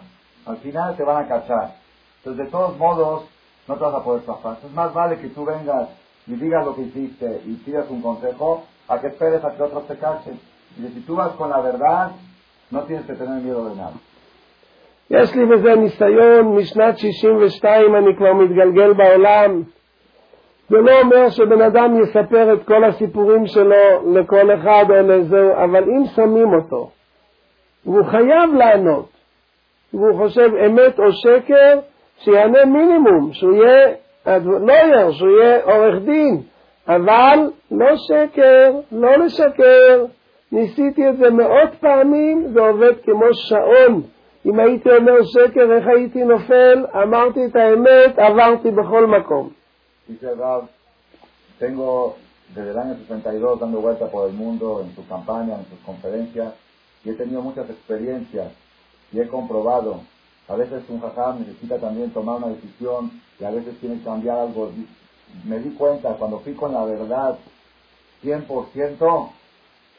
[0.46, 1.76] Al final te van a cachar.
[2.18, 3.24] Entonces, de todos modos,
[3.68, 4.58] no te vas a poder zafar.
[4.64, 5.88] Es más vale que tú vengas
[6.26, 9.86] y digas lo que hiciste y pidas un consejo a que esperes a que otros
[9.86, 10.38] te cachen.
[10.78, 12.12] Y si tú vas con la verdad,
[12.70, 13.94] no tienes que tener miedo de nada.
[15.10, 19.62] יש לי בזה ניסיון משנת 62, אני כבר מתגלגל בעולם.
[20.68, 25.84] זה לא אומר שבן אדם יספר את כל הסיפורים שלו לכל אחד או לזהו, אבל
[25.84, 26.90] אם שמים אותו,
[27.85, 29.09] והוא חייב לענות,
[29.93, 31.79] והוא חושב אמת או שקר,
[32.17, 33.87] שיענה מינימום, שהוא יהיה
[34.45, 36.41] לויר, שהוא יהיה עורך דין,
[36.87, 37.39] אבל
[37.71, 40.05] לא שקר, לא לשקר.
[40.51, 44.01] ניסיתי את זה מאות פעמים, זה עובד כמו שעון.
[44.45, 46.85] אם הייתי אומר שקר, איך הייתי נופל?
[47.03, 49.49] אמרתי את האמת, עברתי בכל מקום.
[51.59, 52.15] Tengo
[52.55, 56.53] desde el año 62 dando vuelta por el mundo en sus campañas, en sus conferencias,
[57.04, 58.52] y he tenido muchas experiencias
[59.12, 60.00] y he comprobado.
[60.48, 63.10] A veces un jajam necesita también tomar una decisión
[63.40, 64.72] y a veces tiene que cambiar algo.
[65.44, 67.38] Me di cuenta, cuando fui con la verdad
[68.22, 69.30] 100%,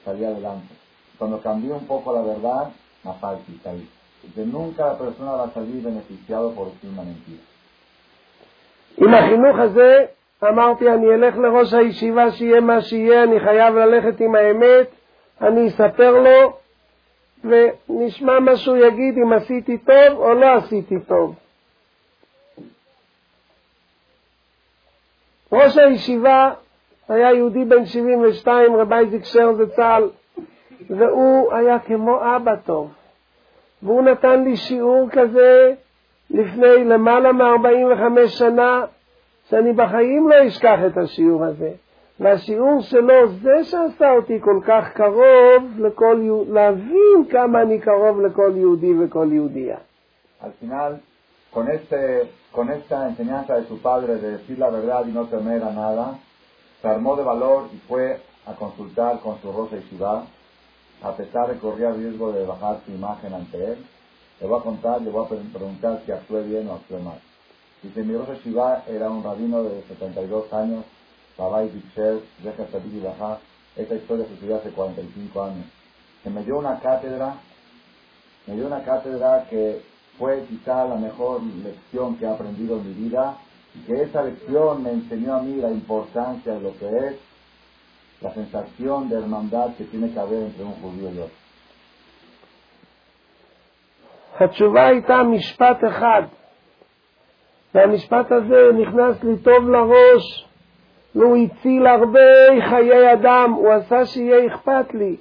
[0.04, 0.74] salí adelante.
[1.18, 2.72] Cuando cambié un poco la verdad,
[3.04, 3.90] más fácil salí.
[4.34, 7.44] Que nunca la persona va a salir beneficiado por decir una mentira.
[8.98, 10.06] עם החינוך הזה
[10.44, 14.88] אמרתי, אני אלך לראש הישיבה שיהיה מה שיהיה, אני חייב ללכת עם האמת,
[15.42, 16.58] אני אספר לו,
[17.45, 21.35] ונשמע מה שהוא יגיד אם עשיתי טוב או לא עשיתי טוב.
[25.53, 26.53] ראש הישיבה
[27.09, 30.09] היה יהודי בן 72, רבי איזיק שר זצ"ל,
[30.91, 32.91] והוא היה כמו אבא טוב.
[33.83, 35.75] והוא נתן לי שיעור כזה
[36.31, 38.85] לפני למעלה מ-45 שנה,
[39.51, 41.71] שאני בחיים לא אשכח את השיעור הזה.
[42.20, 48.52] והשיעור שלו, זה שעשה אותי כל כך קרוב לכל יהודי, להבין כמה אני קרוב לכל
[48.56, 49.78] יהודי וכל יהודייה.
[50.42, 51.02] Al final,
[51.52, 55.64] con, este, con esta enseñanza de su padre de decir la verdad y no temer
[55.64, 56.20] a nada,
[56.82, 60.26] se armó de valor y fue a consultar con su Rosa y Shiva,
[61.02, 63.78] a pesar de que corría riesgo de bajar su imagen ante él.
[64.40, 67.20] Le voy a contar, le voy a preguntar si actué bien o actué mal.
[67.82, 70.86] Dice, mi Rosa Shiva era un rabino de 72 años,
[71.40, 73.40] Babai Dixer, Deja Sadik y Bajá.
[73.76, 75.66] Esta historia sucedió hace 45 años.
[76.24, 77.36] Que me dio una cátedra,
[78.48, 79.82] me dio una cátedra que
[80.18, 83.38] fue quizá la mejor lección que he aprendido en mi vida
[83.76, 87.16] y que esa lección me enseñó a mí la importancia de lo que es
[88.22, 91.46] la sensación de hermandad que tiene que haber entre un judío y otro.
[94.40, 96.24] התשובה הייתה משפט אחד,
[97.74, 100.46] והמשפט הזה נכנס לי טוב לראש,
[101.15, 102.21] והוא הציל הרבה
[102.69, 105.17] חיי אדם, הוא עשה שיהיה אכפת לי.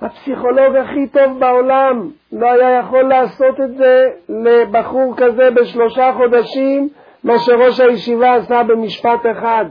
[0.00, 6.88] הפסיכולוג הכי טוב בעולם לא היה יכול לעשות את זה לבחור כזה בשלושה חודשים,
[7.24, 9.64] מה שראש הישיבה עשה במשפט אחד.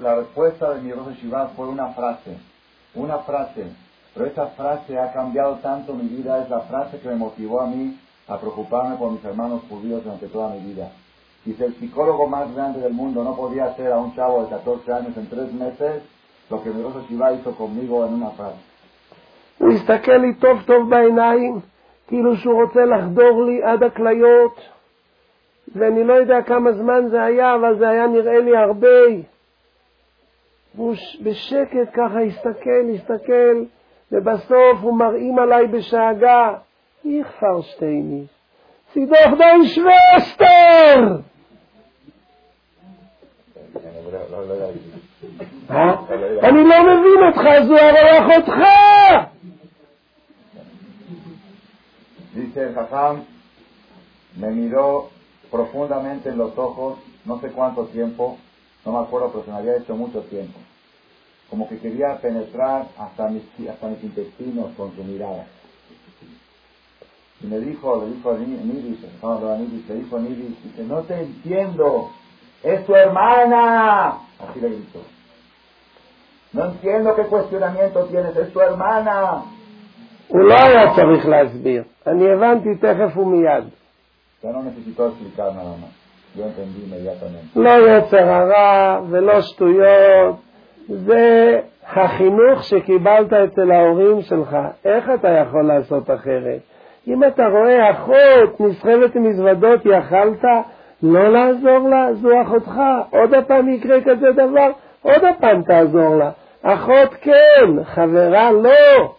[0.00, 2.36] La, respuesta de mi Shiva fue una frase,
[2.94, 3.64] una frase,
[4.12, 7.66] pero esa frase ha cambiado tanto mi vida, es la frase que me motivó a
[7.66, 10.90] mí a preocuparme por mis hermanos judíos durante toda mi vida.
[11.48, 14.92] Dice, el psicólogo más grande del mundo no podía hacer a un chavo de 14
[14.92, 16.02] años en tres meses
[16.50, 18.58] lo que mi Rosa Shiva hizo conmigo en una frase.
[19.58, 19.68] הוא
[20.08, 21.60] לי טוב טוב בעיניים,
[22.06, 24.60] כאילו שהוא רוצה לחדור לי עד הכליות,
[25.74, 29.22] ואני לא יודע כמה זמן זה היה, אבל זה היה נראה לי הרבה.
[30.74, 33.64] והוא בשקט ככה הסתכל, הסתכל,
[34.12, 36.54] ובסוף הוא מרעים עליי בשאגה,
[37.04, 38.24] איך פרשטייני,
[38.92, 41.18] סידוך דיין שווסטר!
[46.43, 48.57] אני לא מבין אותך, זו הרי אחותך!
[52.35, 53.23] Dice el Jajam,
[54.37, 55.09] me miró
[55.51, 58.37] profundamente en los ojos, no sé cuánto tiempo,
[58.85, 60.57] no me acuerdo, pero se me había hecho mucho tiempo.
[61.49, 65.45] Como que quería penetrar hasta mis, hasta mis intestinos con su mirada.
[67.43, 70.15] Y me dijo, le dijo a Ni- Nidis, el Jajam hablaba a Nidis, le dijo
[70.17, 72.09] a Nidis, dice, no te entiendo,
[72.63, 74.17] es tu hermana.
[74.39, 75.01] Así le gritó.
[76.54, 79.42] No entiendo qué cuestionamiento tienes, es tu hermana.
[80.28, 83.64] הוא לא היה צריך להסביר, אני הבנתי תכף ומיד.
[87.56, 90.36] לא יצר הרע ולא שטויות,
[90.88, 94.56] זה החינוך שקיבלת אצל ההורים שלך.
[94.84, 96.60] איך אתה יכול לעשות אחרת?
[97.08, 100.44] אם אתה רואה אחות נסחבת עם מזוודות, יכלת
[101.02, 102.14] לא לעזור לה?
[102.14, 102.80] זו אחותך.
[103.10, 104.70] עוד הפעם יקרה כזה דבר,
[105.07, 106.31] עוד הפעם תעזור לה.
[106.61, 109.15] אחות כן, חברה לא.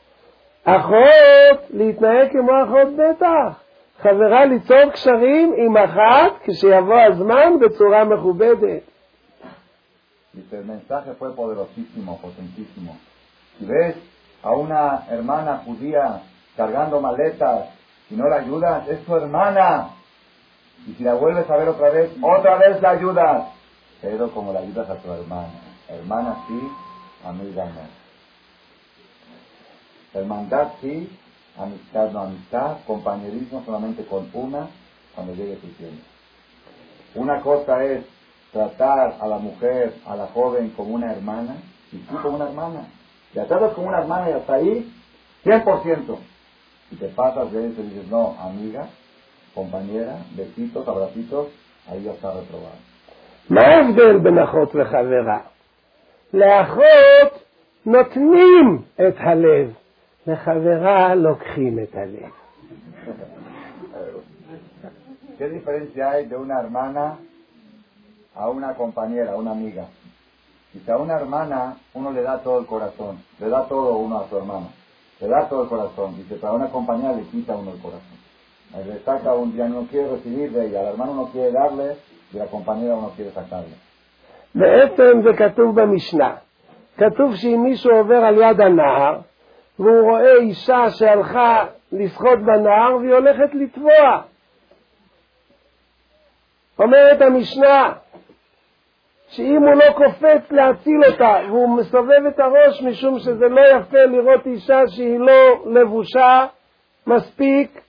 [0.64, 3.64] אחות, להתנהג כמו אחות בטח.
[4.00, 8.82] חברה ליצור קשרים עם אחת כשיבוא הזמן בצורה מכובדת.
[10.34, 12.98] Dice, el mensaje fue poderosísimo, potentísimo.
[13.56, 13.94] Si ves
[14.42, 16.22] a una hermana judía
[16.56, 17.68] cargando maletas
[18.10, 19.90] y no la ayudas, es tu hermana.
[20.88, 23.44] Y si la vuelves a ver otra vez, otra vez la ayudas.
[24.02, 25.60] Pero como la ayudas a tu hermana.
[25.89, 26.71] Hermana sí,
[27.25, 27.99] amiga no.
[30.19, 31.09] Hermandad sí,
[31.57, 34.67] amistad no amistad, compañerismo solamente con una
[35.15, 36.03] cuando llegue tu tiempo.
[37.15, 38.05] Una cosa es
[38.51, 41.57] tratar a la mujer, a la joven como una hermana,
[41.91, 42.87] y tú como una hermana.
[43.33, 44.93] La tratas como una hermana y hasta ahí,
[45.43, 46.17] 100%.
[46.91, 48.87] Y te pasas de eso y dices, no, amiga,
[49.53, 51.47] compañera, besitos, abracitos,
[51.87, 52.77] ahí ya está reprobado.
[56.34, 57.44] לאחות
[57.86, 59.72] נותנים את הלב,
[60.26, 62.30] לחברה לוקחים את הלב.
[65.38, 67.18] ¿Qué diferencia hay de una hermana
[68.36, 69.86] a una compañera, a una amiga?
[70.72, 74.28] Dice, a una hermana uno le da todo el corazón, le da todo uno a
[74.28, 74.68] su hermana,
[75.20, 76.16] le da todo el corazón.
[76.16, 78.18] Dice, para una compañera le quita uno el corazón.
[78.86, 81.96] Le saca un día, no quiere recibir de ella, al hermano no quiere darle
[82.32, 83.74] y a la compañera uno quiere sacarle.
[84.55, 86.35] בעצם זה כתוב במשנה.
[86.97, 89.19] כתוב שאם מישהו עובר על יד הנהר
[89.79, 94.21] והוא רואה אישה שהלכה לשחות בנהר והיא הולכת לטבוע.
[96.79, 97.93] אומרת המשנה
[99.29, 104.45] שאם הוא לא קופץ להציל אותה והוא מסובב את הראש משום שזה לא יפה לראות
[104.45, 106.45] אישה שהיא לא לבושה
[107.07, 107.81] מספיק,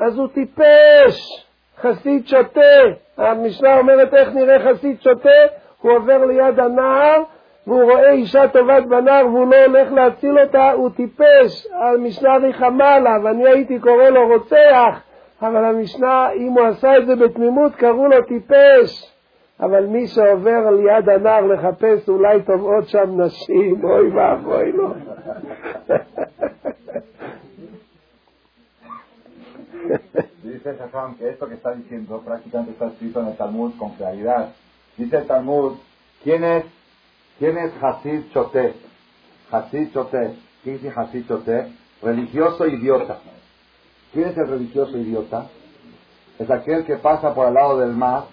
[0.00, 1.43] אז הוא טיפש,
[1.80, 2.60] חסיד שוטה.
[3.18, 5.28] המשנה אומרת איך נראה חסיד שוטה,
[5.80, 7.22] הוא עובר ליד הנהר
[7.66, 11.66] והוא רואה אישה טובת בנהר והוא לא הולך להציל אותה, הוא טיפש.
[11.72, 15.00] המשנה ריחמה עליו, אני הייתי קורא לו רוצח,
[15.42, 19.14] אבל המשנה, אם הוא עשה את זה בתמימות, קראו לו טיפש.
[19.60, 24.88] אבל מי שעובר ליד הנהר לחפש אולי טובעות שם נשים, אוי ואבוי לו.
[30.42, 34.52] Dice Jajam que esto que está diciendo prácticamente está escrito en el Talmud con claridad.
[34.96, 35.76] Dice el Talmud,
[36.22, 36.64] ¿quién es,
[37.38, 38.74] quién es Hasid Choté?
[39.50, 40.36] Hasid Choté.
[40.62, 41.72] ¿Quién dice Hasid Choté?
[42.02, 43.18] Religioso idiota.
[44.12, 45.48] ¿Quién es el religioso idiota?
[46.38, 48.24] Es aquel que pasa por al lado del mar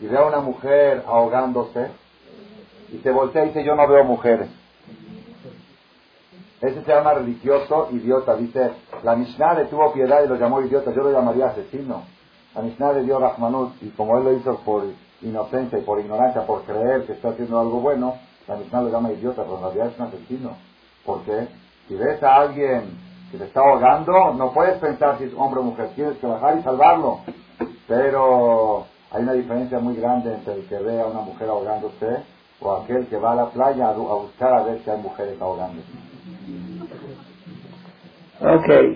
[0.00, 1.88] y ve a una mujer ahogándose
[2.92, 4.48] y se voltea y dice yo no veo mujeres.
[6.60, 8.34] Ese se llama religioso idiota.
[8.36, 10.92] Dice, la Mishnah le tuvo piedad y lo llamó idiota.
[10.92, 12.02] Yo lo llamaría asesino.
[12.54, 14.84] La Mishnah le dio Rahmanut y como él lo hizo por
[15.22, 18.16] inocencia y por ignorancia, por creer que está haciendo algo bueno,
[18.48, 20.56] la Mishnah lo llama idiota, pero en realidad es un asesino.
[21.04, 21.48] ¿Por qué?
[21.86, 22.98] Si ves a alguien
[23.30, 25.90] que te está ahogando, no puedes pensar si es hombre o mujer.
[25.94, 27.20] Tienes que bajar y salvarlo.
[27.86, 32.24] Pero hay una diferencia muy grande entre el que ve a una mujer ahogándose
[32.60, 36.07] o aquel que va a la playa a buscar a ver si hay mujeres ahogándose.
[38.40, 38.94] אוקיי.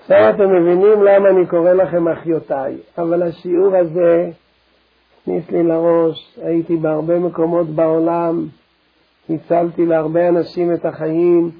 [0.00, 4.30] עכשיו אתם מבינים למה אני קורא לכם אחיותיי, אבל השיעור הזה
[5.22, 8.46] הכניס לי לראש, הייתי בהרבה מקומות בעולם,
[9.30, 11.50] הצלתי להרבה אנשים את החיים,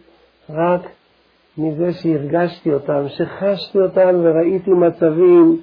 [0.51, 0.81] רק
[1.59, 5.61] מזה שהרגשתי אותם, שחשתי אותם וראיתי מצבים,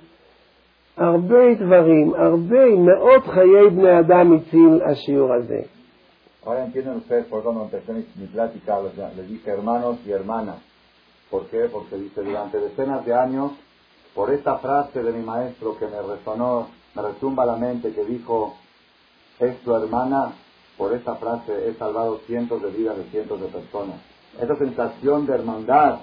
[0.98, 5.60] הרבה דברים, הרבה, מאות חיי בני אדם הציל השיעור הזה.
[6.46, 8.80] Ahora entienden ustedes por cuando empecé mi, plática,
[9.16, 10.58] les dije hermanos y hermanas.
[11.30, 11.70] ¿Por qué?
[11.72, 13.54] Porque dice, durante decenas de años,
[14.14, 18.56] por esta frase de mi maestro que me resonó, me retumba la mente, que dijo,
[19.40, 20.34] es tu hermana,
[20.78, 23.96] por esta frase he salvado cientos de vidas de cientos de personas.
[24.40, 26.00] Esa sensación de hermandad,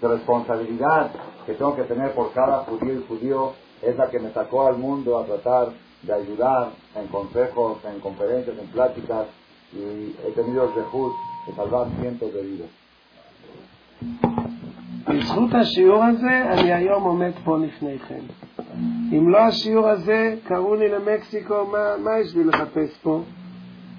[0.00, 1.10] de responsabilidad
[1.44, 3.52] que tengo que tener por cada judío y judío
[3.82, 8.58] es la que me sacó al mundo a tratar de ayudar en consejos, en conferencias,
[8.58, 9.26] en pláticas,
[9.74, 11.12] y he tenido el rejut
[11.46, 12.70] de salvar cientos de vidas.
[15.08, 18.20] בזכות השיעור הזה אני היום עומד פה לפניכם.
[19.12, 23.22] אם לא השיעור הזה, קראו לי למקסיקו, מה, מה יש לי לחפש פה?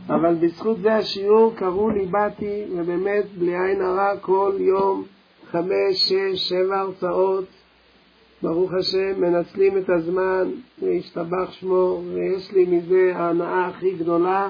[0.09, 5.03] אבל בזכות זה השיעור, קראו לי, באתי, ובאמת, בלי עין הרע, כל יום
[5.51, 7.45] חמש, שש, שבע הרצאות.
[8.41, 10.51] ברוך השם, מנצלים את הזמן,
[10.81, 14.49] להשתבח שמו, ויש לי מזה ההנאה הכי גדולה,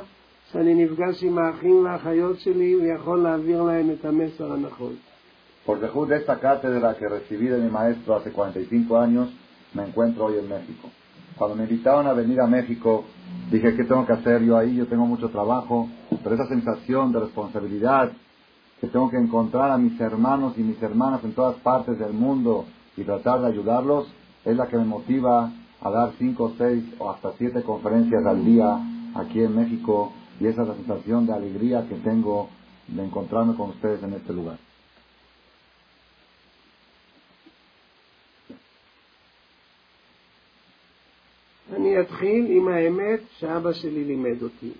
[0.52, 4.94] שאני נפגש עם האחים והאחיות שלי ויכול להעביר להם את המסר הנכון.
[5.66, 9.28] Por dejud de esta cátedra que recibí de mi maestro hace 45 años,
[9.74, 10.88] me encuentro hoy en México.
[11.36, 13.04] Cuando me invitaron a venir a México,
[13.50, 14.74] dije, ¿qué tengo que hacer yo ahí?
[14.74, 15.86] Yo tengo mucho trabajo,
[16.22, 18.10] pero esa sensación de responsabilidad
[18.80, 22.64] que tengo que encontrar a mis hermanos y mis hermanas en todas partes del mundo
[22.96, 24.08] y tratar de ayudarlos,
[24.46, 28.78] es la que me motiva a dar cinco, seis o hasta siete conferencias al día
[29.14, 32.49] aquí en México y esa es la sensación de alegría que tengo
[32.87, 34.57] de encontrarme con ustedes en este lugar.
[41.75, 44.71] אני אתחיל עם האמת שאבא שלי לימד אותי.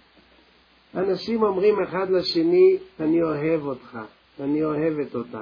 [0.95, 3.97] אנשים אומרים אחד לשני, אני אוהב אותך,
[4.39, 5.37] אני אוהבת אותך.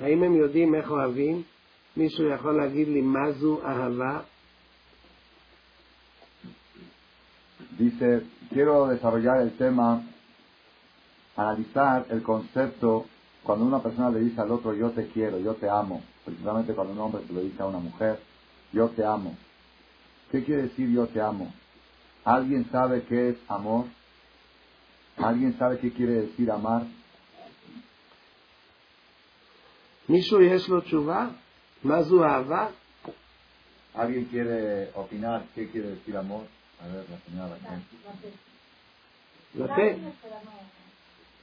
[0.00, 1.42] האם הם יודעים איך אוהבים?
[1.96, 4.20] מישהו יכול להגיד לי מה זו אהבה?
[7.78, 10.02] dice, quiero desarrollar el tema,
[11.36, 13.06] analizar el concepto
[13.42, 16.94] cuando una persona le dice al otro yo te quiero, yo te amo, principalmente cuando
[16.94, 18.18] un hombre se lo dice a una mujer,
[18.72, 19.36] yo te amo.
[20.30, 21.52] ¿Qué quiere decir yo te amo?
[22.24, 23.86] ¿Alguien sabe qué es amor?
[25.18, 26.86] ¿Alguien sabe qué quiere decir amar?
[33.94, 36.46] ¿Alguien quiere opinar qué quiere decir amor?
[36.83, 37.55] A ver, la señora
[39.55, 39.95] לתת.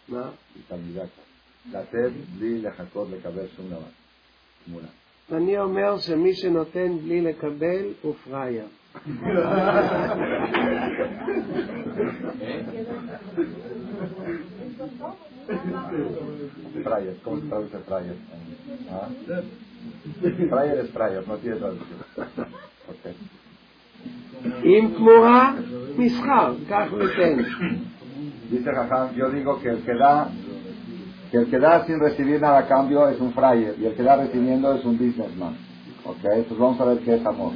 [0.09, 0.31] מה?
[0.69, 1.05] תלמידה.
[1.73, 3.91] לתת בלי לחכות לקבל שום דבר.
[4.65, 4.89] תמונה.
[5.33, 8.67] אני אומר שמי שנותן בלי לקבל הוא פראייר.
[16.85, 18.17] Fryer, ¿cómo se traduce fryer?
[18.91, 19.09] ¿Ah?
[20.53, 22.01] Fryer es fryer, no tiene traducción.
[22.93, 23.05] Ok.
[24.64, 25.56] Im Tmura
[25.98, 26.56] Mishar,
[28.50, 30.30] Dice Raham, yo digo que el que da
[31.32, 34.04] que el que da sin recibir nada a cambio es un fryer y el que
[34.04, 35.56] da recibiendo es un businessman.
[36.04, 37.54] Ok, entonces vamos a ver qué es amor.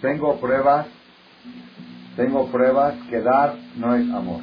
[0.00, 0.86] Tengo pruebas,
[2.16, 4.42] tengo pruebas que dar no es amor.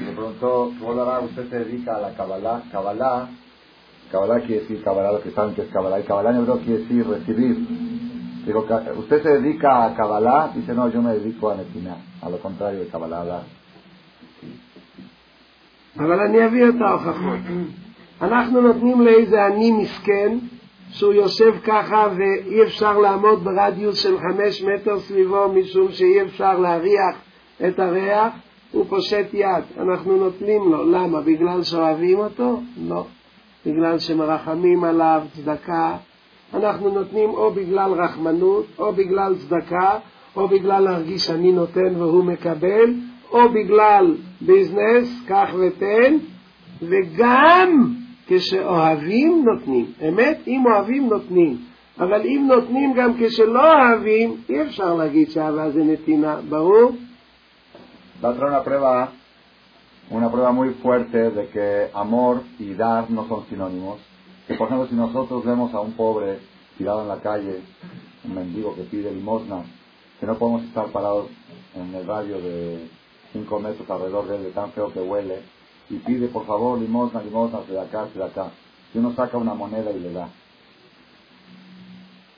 [0.00, 2.62] le preguntó, ¿Hola, usted se dedica a la Kabbalah?
[2.72, 3.28] Kabbalah,
[4.10, 6.80] Kabbalah quiere decir Kabbalah, lo que saben que es Kabbalah, y Kabbalah en hebreo quiere
[6.80, 7.56] decir recibir.
[8.46, 10.52] Digo, "Ka- ¿usted se dedica a Kabbalah?
[10.54, 13.24] Dice, no, yo me dedico a Netina, a lo contrario de Kabbalah.
[13.24, 13.44] dar".
[15.98, 16.74] אבל אני אביא את.
[18.22, 20.38] אנחנו נותנים לאיזה עני מסכן,
[20.90, 27.16] שהוא יושב ככה ואי אפשר לעמוד ברדיוס של חמש מטר סביבו משום שאי אפשר להריח
[27.68, 28.32] את הריח,
[28.74, 29.64] הוא פושט יד.
[29.78, 30.90] אנחנו נותנים לו.
[30.90, 31.20] למה?
[31.20, 32.60] בגלל שאוהבים אותו?
[32.88, 33.06] לא.
[33.66, 35.96] בגלל שמרחמים עליו, צדקה.
[36.54, 39.98] אנחנו נותנים או בגלל רחמנות, או בגלל צדקה,
[40.36, 42.94] או בגלל להרגיש שאני נותן והוא מקבל,
[43.30, 46.16] או בגלל ביזנס, קח ותן,
[46.82, 47.94] וגם
[48.26, 49.86] כשאוהבים נותנים.
[50.08, 50.38] אמת?
[50.46, 51.56] אם אוהבים נותנים.
[52.00, 56.92] אבל אם נותנים גם כשלא אוהבים, אי אפשר להגיד שאהבה זה נתינה, ברור?
[58.22, 59.12] Va a traer una prueba,
[60.10, 64.00] una prueba muy fuerte de que amor y dar no son sinónimos.
[64.46, 66.38] Que por ejemplo si nosotros vemos a un pobre
[66.78, 67.62] tirado en la calle,
[68.24, 69.64] un mendigo que pide limosna,
[70.20, 71.28] que no podemos estar parados
[71.74, 72.88] en el radio de
[73.32, 75.42] 5 metros alrededor de él, de tan feo que huele,
[75.90, 78.52] y pide por favor limosna, limosna, de acá, de acá.
[78.94, 80.28] Y uno saca una moneda y le da.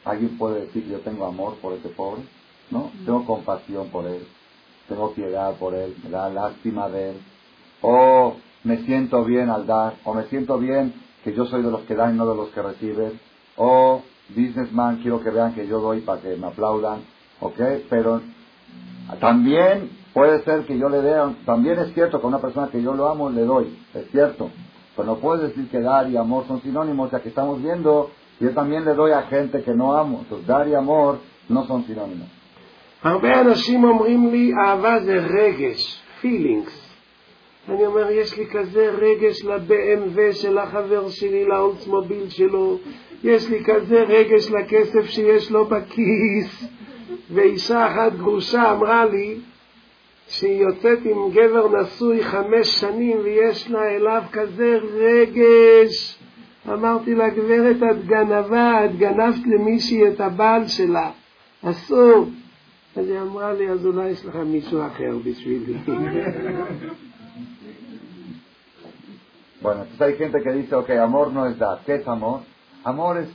[0.07, 2.23] ¿Alguien puede decir que yo tengo amor por ese pobre?
[2.71, 2.91] ¿No?
[3.05, 4.27] Tengo compasión por él
[4.89, 7.17] tengo piedad por él, me da lástima de él,
[7.83, 8.35] o
[8.65, 11.95] me siento bien al dar, o me siento bien que yo soy de los que
[11.95, 13.21] dan y no de los que reciben,
[13.57, 17.01] o businessman, quiero que vean que yo doy para que me aplaudan,
[17.41, 17.61] ¿ok?
[17.89, 18.21] Pero
[19.21, 22.83] también puede ser que yo le dé, también es cierto que a una persona que
[22.83, 24.51] yo lo amo le doy, es cierto,
[24.97, 28.11] pero no puedes decir que dar y amor son sinónimos, ya que estamos viendo,
[28.41, 31.19] yo también le doy a gente que no amo, entonces dar y amor
[31.49, 32.29] no son sinónimos.
[33.07, 36.95] הרבה אנשים אומרים לי, אהבה זה רגש, פילינגס.
[37.69, 42.79] אני אומר, יש לי כזה רגש ל-BMW של החבר שלי, לאולצמוביל שלו,
[43.25, 46.69] יש לי כזה רגש לכסף שיש לו בכיס.
[47.31, 49.37] ואישה אחת גרושה אמרה לי
[50.29, 56.19] שהיא יוצאת עם גבר נשוי חמש שנים ויש לה אליו כזה רגש.
[56.69, 61.11] אמרתי לה, גברת, את גנבה, את גנבת למישהי את הבעל שלה.
[61.65, 62.27] אסור.
[62.96, 65.78] אז היא אמרה לי, אז אולי יש לך מישהו אחר בשבילי.
[69.62, 71.82] Bueno, entonces hay gente que dice, ok, amor no es dar.
[71.86, 72.42] ¿Qué es amor?
[72.84, 73.30] Amor es,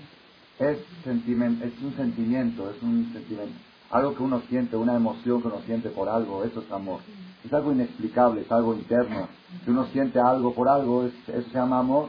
[0.58, 3.54] es, sentiment, es un sentimiento, es un sentimiento.
[3.90, 7.00] Algo que uno siente, una emoción que uno siente por algo, eso es amor.
[7.44, 9.28] Es algo inexplicable, es algo interno.
[9.64, 12.08] Si uno siente algo por algo, eso se llama amor.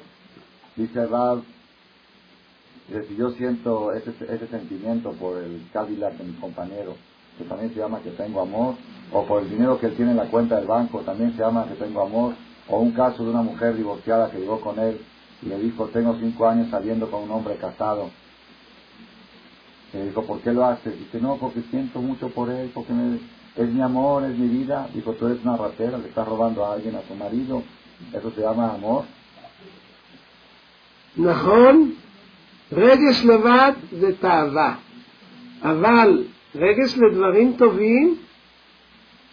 [0.76, 1.44] Dice Rab,
[3.08, 6.96] si yo siento ese, ese sentimiento por el Cadillac de mi compañero,
[7.38, 8.76] que también se llama que tengo amor,
[9.12, 11.66] o por el dinero que él tiene en la cuenta del banco, también se llama
[11.68, 12.34] que tengo amor,
[12.68, 15.00] o un caso de una mujer divorciada que llegó con él
[15.42, 18.10] y le dijo, tengo cinco años saliendo con un hombre casado.
[19.94, 20.98] Le dijo, ¿por qué lo haces?
[21.00, 22.92] Dice, no, porque siento mucho por él, porque
[23.56, 24.90] es mi amor, es mi vida.
[24.94, 27.64] Dijo, tú eres una ratera, le estás robando a alguien, a tu marido.
[28.14, 29.06] Eso se llama amor.
[31.18, 31.94] נכון,
[32.72, 34.76] רגש לבד זה תאווה,
[35.62, 36.24] אבל
[36.56, 38.16] רגש לדברים טובים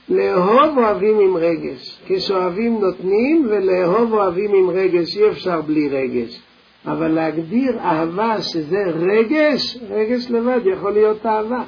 [0.09, 2.01] לאהוב אוהבים עם רגש.
[2.07, 6.43] כשאוהבים נותנים ולאהוב אוהבים עם רגש, אי אפשר בלי רגש.
[6.87, 11.65] אבל להגדיר אהבה שזה רגש, רגש לבד יכול להיות אהבה.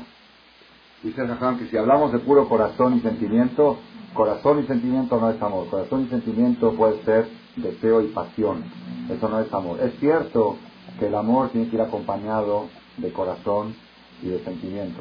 [1.04, 3.76] Dice Jajam que si hablamos de puro corazón y sentimiento,
[4.14, 5.68] corazón y sentimiento no es amor.
[5.68, 8.64] Corazón y sentimiento puede ser deseo y pasión.
[9.10, 9.78] Eso no es amor.
[9.80, 10.56] Es cierto
[10.98, 13.74] que el amor tiene que ir acompañado de corazón
[14.22, 15.00] y de sentimiento.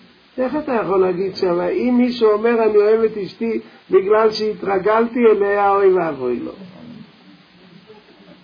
[0.38, 5.70] איך אתה יכול להגיד שם, אם מישהו אומר אני אוהב את אשתי בגלל שהתרגלתי אליה,
[5.70, 6.52] אוי ואבוי לו.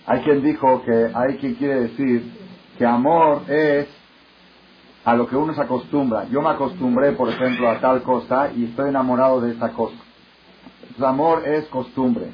[0.05, 2.23] Hay quien dijo que hay quien quiere decir
[2.77, 3.87] que amor es
[5.05, 6.25] a lo que uno se acostumbra.
[6.25, 9.95] Yo me acostumbré, por ejemplo, a tal cosa y estoy enamorado de esa cosa.
[10.81, 12.25] Entonces, amor es costumbre.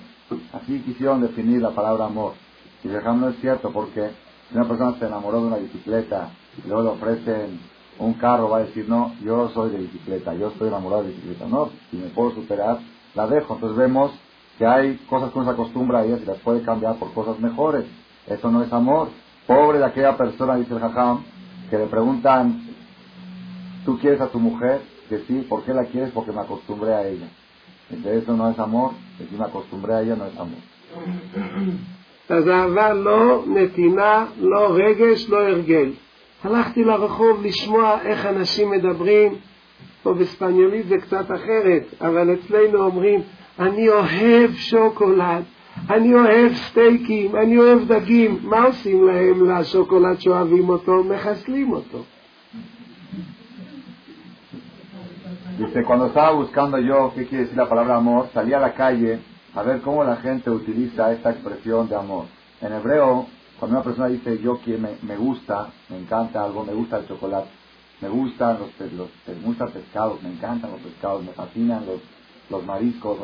[0.54, 2.34] Así quisieron definir la palabra amor.
[2.84, 4.10] Y dejamos no es cierto porque
[4.50, 6.30] si una persona se enamoró de una bicicleta
[6.64, 7.60] y luego le ofrecen
[7.99, 11.47] un carro, va a decir, no, yo soy de bicicleta, yo estoy enamorado de bicicleta.
[11.47, 12.79] No, si me puedo superar,
[13.15, 13.55] la dejo.
[13.55, 14.13] Entonces vemos
[14.59, 17.39] que hay cosas que uno se acostumbra a ellas y las puede cambiar por cosas
[17.41, 17.85] mejores.
[18.27, 19.09] Eso no es amor.
[19.47, 21.23] Pobre de aquella persona, dice el jajam,
[21.71, 22.63] que le preguntan,
[23.85, 24.83] ¿tú quieres a tu mujer?
[25.09, 26.11] Que sí, ¿por qué la quieres?
[26.13, 27.29] Porque me acostumbré a ella.
[27.91, 30.59] Dice, eso no es amor, que si me acostumbré a ella no es amor.
[36.45, 39.35] הלכתי לרחוב לשמוע איך אנשים מדברים,
[40.03, 43.21] פה בספניולית זה קצת אחרת, אבל אצלנו אומרים,
[43.59, 45.43] אני אוהב שוקולד,
[45.91, 48.39] אני אוהב סטייקים, אני אוהב דגים.
[48.43, 51.05] מה עושים להם לשוקולד שאוהבים אותו?
[51.05, 52.05] מחסלים אותו.
[55.59, 59.21] Dice, cuando estaba buscando yo qué quiere decir la palabra amor, salí a la calle
[59.55, 62.25] a ver cómo la gente utiliza esta expresión de amor.
[62.61, 63.29] En hebreo,
[63.59, 67.09] cuando una persona dice yo que me, me gusta, me encanta algo, me gusta el
[67.09, 67.49] chocolate,
[68.01, 72.01] me gustan los, los, me gustan pescados, me encantan los pescados, me fascinan los,
[72.51, 73.19] los mariscos,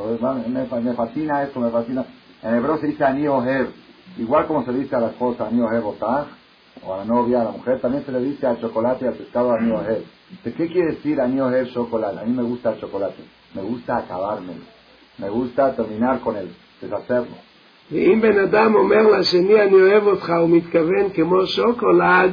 [0.49, 2.05] me, me fascina esto, me fascina.
[2.43, 3.69] En hebreo se dice ani oher,
[4.19, 6.27] igual como se dice a la esposa ani oher botaj,
[6.83, 9.15] o a la novia, a la mujer, también se le dice al chocolate y al
[9.15, 10.05] pescado ani oher.
[10.45, 12.21] ¿De ¿Qué quiere decir ani oher chocolate?
[12.21, 13.23] A mí me gusta el chocolate,
[13.55, 14.55] me gusta acabarme,
[15.19, 17.50] me gusta terminar con él, deshacerlo.
[17.92, 22.32] ואם בן אדם אומר לשני אני אוהב אותך, הוא מתכוון כמו שוקולד,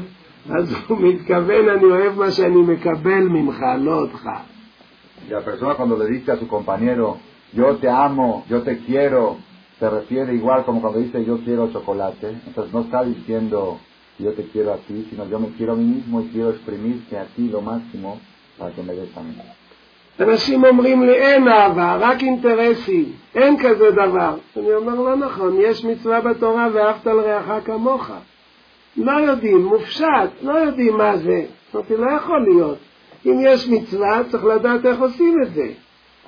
[0.50, 4.28] אז הוא מתכוון אני אוהב מה שאני מקבל ממך, לא אותך.
[5.28, 7.18] Y la persona cuando le dice a su compañero,
[7.52, 9.36] yo te amo, yo te quiero,
[9.78, 12.28] se refiere igual como cuando dice yo quiero chocolate.
[12.46, 13.78] Entonces no está diciendo
[14.18, 17.18] yo te quiero a ti, sino yo me quiero a mí mismo y quiero exprimirte
[17.18, 18.20] a ti lo máximo
[18.58, 19.34] para que me des a mí.
[20.20, 24.36] אנשים אומרים לי אין אהבה, רק אינטרסים, אין כזה דבר.
[24.56, 28.10] אני אומר לא נכון, יש מצווה בתורה ואהבת לרעך כמוך.
[28.96, 31.44] לא יודעים, מופשט, לא יודעים מה זה.
[31.74, 32.78] אמרתי, לא יכול להיות.
[33.26, 35.66] אם יש מצווה, צריך לדעת איך עושים את זה.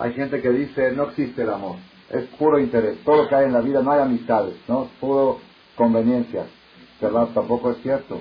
[0.00, 1.76] Hay gente que dice no existe el amor,
[2.10, 2.96] es puro interés.
[3.04, 4.76] Todo lo que hay en la vida no hay amistades, ¿no?
[4.84, 5.38] Es puro
[5.76, 6.44] conveniencia.
[7.00, 7.28] ¿Verdad?
[7.32, 8.20] Tampoco es cierto.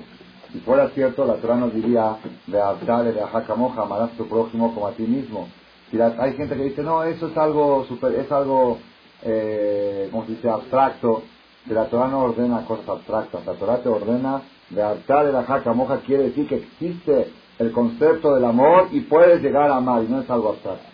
[0.52, 4.72] Si fuera cierto, la Torah nos diría, de Abdale, de Ajacamoja, amarás a tu prójimo
[4.72, 5.48] como a ti mismo.
[5.90, 8.78] Si la- hay gente que dice, no, eso es algo, super, es algo,
[9.22, 11.22] eh, como se dice, abstracto.
[11.66, 13.46] Que la Torah no ordena cosas abstractas.
[13.46, 18.44] La Torah te ordena, de Abdale, de Ajacamoja, quiere decir que existe el concepto del
[18.44, 20.88] amor y puedes llegar a amar, y no es algo abstracto.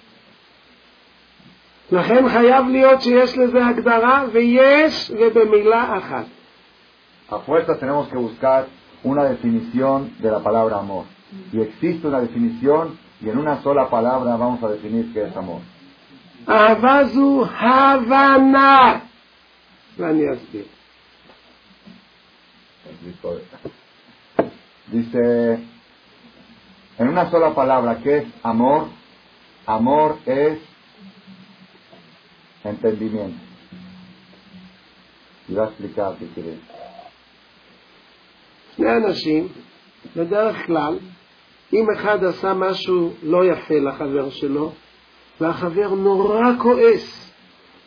[1.93, 6.25] לכן חייב להיות שיש לזה הגדרה, ויש, ובמילה אחת.
[7.31, 8.67] A fuerzas tenemos que buscar
[9.05, 11.05] una definición de la palabra amor.
[11.53, 15.61] Y existe una definición y en una sola palabra vamos a definir qué es amor.
[16.47, 19.03] Avazu Havana.
[24.87, 25.59] Dice,
[26.99, 28.89] en una sola palabra, ¿qué es amor?
[29.67, 30.59] Amor es
[32.65, 33.39] entendimiento.
[35.49, 36.81] Y va a explicar qué quiere decir.
[38.77, 39.49] שני אנשים,
[40.17, 40.99] בדרך כלל,
[41.74, 44.72] אם אחד עשה משהו לא יפה לחבר שלו,
[45.42, 47.32] והחבר נורא כועס,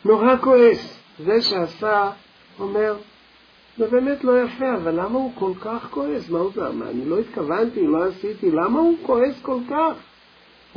[0.05, 2.11] נורא כועס, זה שעשה
[2.59, 2.95] אומר,
[3.77, 6.29] זה באמת לא יפה, אבל למה הוא כל כך כועס?
[6.29, 6.51] מה הוא?
[6.73, 9.93] מה, אני לא התכוונתי, לא עשיתי, למה הוא כועס כל כך?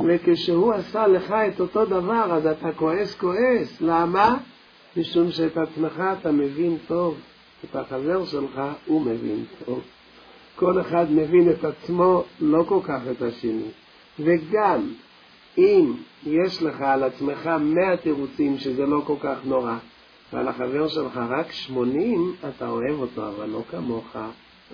[0.07, 3.81] וכשהוא עשה לך את אותו דבר, אז אתה כועס כועס.
[3.81, 4.37] למה?
[4.97, 7.17] משום שאת עצמך אתה מבין טוב,
[7.65, 9.81] את החבר שלך הוא מבין טוב.
[10.55, 13.69] כל אחד מבין את עצמו, לא כל כך את השני.
[14.19, 14.93] וגם
[15.57, 15.93] אם
[16.25, 19.75] יש לך על עצמך מאה תירוצים שזה לא כל כך נורא,
[20.33, 24.15] ועל החבר שלך רק שמונים, אתה אוהב אותו, אבל לא כמוך.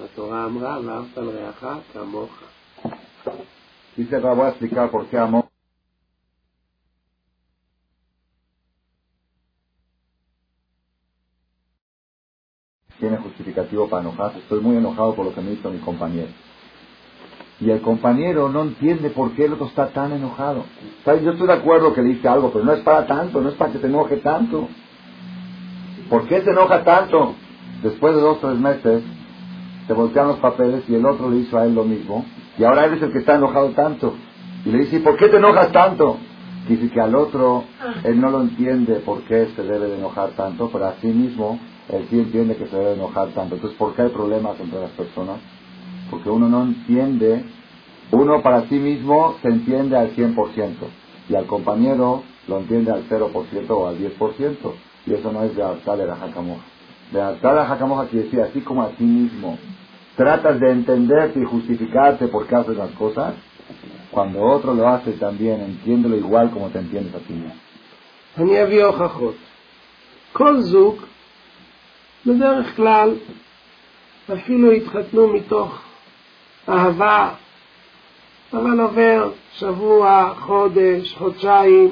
[0.03, 2.43] התורה אמרה, ואהבת כמוך.
[4.91, 5.48] Por qué amor.
[13.87, 14.39] Para enojarse.
[14.39, 16.29] Estoy muy enojado por lo que me hizo mi compañero.
[17.61, 20.63] Y el compañero no entiende por qué el otro está tan enojado.
[21.03, 21.23] ¿Sabes?
[21.23, 23.55] Yo estoy de acuerdo que le hice algo, pero no es para tanto, no es
[23.55, 24.67] para que te enoje tanto.
[26.09, 27.35] ¿Por qué se enoja tanto?
[27.83, 29.03] Después de dos o tres meses,
[29.87, 32.25] se voltean los papeles y el otro le hizo a él lo mismo.
[32.57, 34.13] Y ahora él es el que está enojado tanto.
[34.65, 36.17] Y le dice, ¿y por qué te enojas tanto?
[36.67, 37.63] Dice que al otro,
[38.03, 41.59] él no lo entiende por qué se debe de enojar tanto, pero a sí mismo,
[41.89, 43.55] él sí entiende que se debe de enojar tanto.
[43.55, 45.37] Entonces, ¿por qué hay problemas entre las personas?
[46.09, 47.43] Porque uno no entiende,
[48.11, 50.73] uno para sí mismo se entiende al 100%,
[51.29, 54.73] y al compañero lo entiende al 0% o al 10%.
[55.05, 56.63] Y eso no es de altar de la jacamoja.
[57.11, 59.57] De de la jacamoja quiere decir así como a ti mismo.
[60.15, 63.35] Tratas de entenderte y justificarte por qué haces las cosas.
[64.11, 67.53] Cuando otro lo hace también, entiéndelo igual como te entiendes a ti mismo.
[72.25, 73.13] בדרך כלל,
[74.33, 75.81] אפילו התחתנו מתוך
[76.69, 77.29] אהבה,
[78.53, 81.89] אבל עובר שבוע, חודש, חודשיים,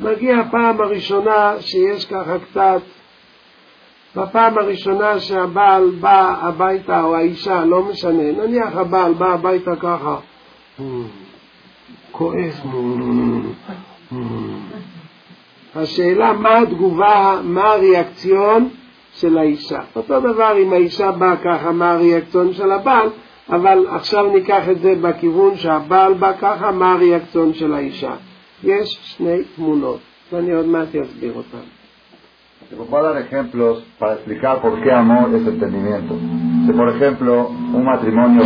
[0.00, 2.80] מגיע הפעם הראשונה שיש ככה קצת,
[4.16, 10.16] בפעם הראשונה שהבעל בא הביתה, או האישה, לא משנה, נניח הבעל בא הביתה ככה,
[12.12, 12.60] כועס,
[15.76, 18.68] השאלה מה התגובה, מה הריאקציון
[19.13, 19.79] של האישה.
[19.95, 23.09] אותו דבר אם האישה באה ככה, מה הריאקציון של הבעל,
[23.49, 28.13] אבל עכשיו ניקח את זה בכיוון שהבעל בא ככה, מה הריאקציון של האישה.
[28.63, 29.99] יש שני תמונות,
[30.31, 31.77] ואני עוד מעט אסביר אותן.
[32.69, 36.13] Se voy a dar ejemplos para explicar por qué amor es entendimiento.
[36.65, 37.47] Si, por ejemplo,
[37.77, 38.41] un matrimonio.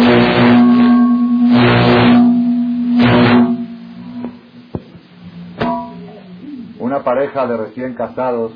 [6.80, 8.52] Una pareja de recién casados,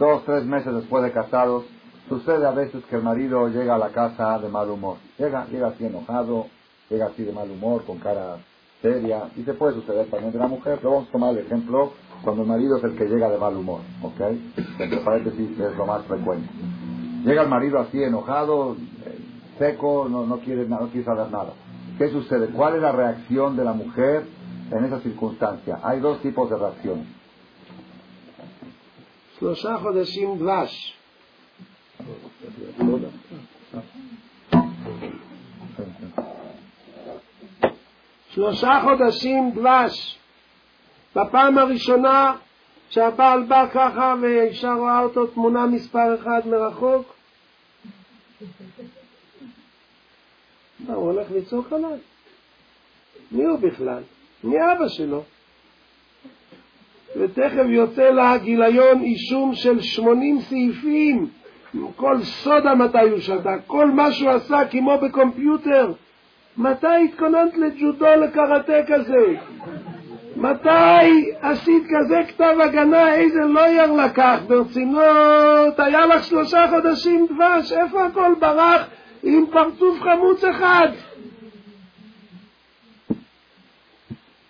[0.00, 1.64] dos, tres meses después de casados,
[2.08, 4.96] sucede a veces que el marido llega a la casa de mal humor.
[5.18, 6.46] Llega, llega así enojado,
[6.88, 8.38] llega así de mal humor, con cara
[8.80, 11.92] seria, y se puede suceder también de la mujer, pero vamos a tomar el ejemplo
[12.24, 14.20] cuando el marido es el que llega de mal humor, ¿ok?
[14.78, 16.48] Entre paréntesis es lo más frecuente.
[17.22, 18.76] Llega el marido así enojado,
[19.58, 21.52] seco, no, no, quiere, no quiere saber nada.
[21.98, 22.46] ¿Qué sucede?
[22.46, 24.24] ¿Cuál es la reacción de la mujer
[24.70, 25.78] en esa circunstancia?
[25.82, 27.19] Hay dos tipos de reacciones.
[29.40, 30.96] שלושה חודשים דבש.
[38.30, 40.18] שלושה חודשים דבש.
[41.16, 42.36] בפעם הראשונה
[42.90, 47.14] שהבעל בא ככה והאישה רואה אותו תמונה מספר אחד מרחוק,
[50.86, 51.98] הוא הולך לצעוק עליי?
[53.32, 54.02] מי הוא בכלל?
[54.44, 55.24] מי אבא שלו?
[57.16, 61.26] ותכף יוצא לה גיליון אישום של 80 סעיפים,
[61.96, 65.92] כל סודה מתי הוא שתה, כל מה שהוא עשה כמו בקומפיוטר.
[66.56, 69.24] מתי התכוננת לג'ודו לקראטה כזה?
[70.36, 78.06] מתי עשית כזה כתב הגנה, איזה לויר לקח ברצינות, היה לך שלושה חודשים דבש, איפה
[78.06, 78.86] הכל ברח
[79.22, 80.88] עם פרצוף חמוץ אחד?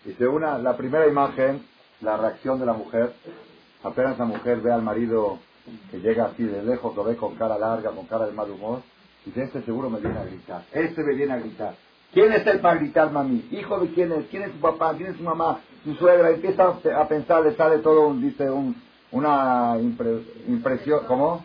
[0.07, 1.61] Dice una, la primera imagen,
[2.01, 3.13] la reacción de la mujer,
[3.83, 5.39] apenas la mujer ve al marido
[5.91, 8.83] que llega así de lejos, lo ve con cara larga, con cara de mal humor,
[9.25, 11.75] dice, este seguro me viene a gritar, este me viene a gritar.
[12.13, 13.47] ¿Quién es él para gritar mami?
[13.53, 14.27] ¿Hijo de quién es?
[14.31, 14.95] ¿Quién es su papá?
[14.97, 15.61] ¿Quién es su mamá?
[15.85, 16.31] ¿Su suegra?
[16.31, 18.75] Empieza a pensar, le sale todo, un, dice, un,
[19.13, 19.77] una
[20.49, 21.45] impresión, ¿cómo?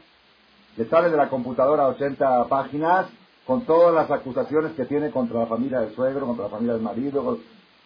[0.75, 3.05] Le sale de la computadora 80 páginas
[3.45, 6.81] con todas las acusaciones que tiene contra la familia del suegro, contra la familia del
[6.81, 7.37] marido.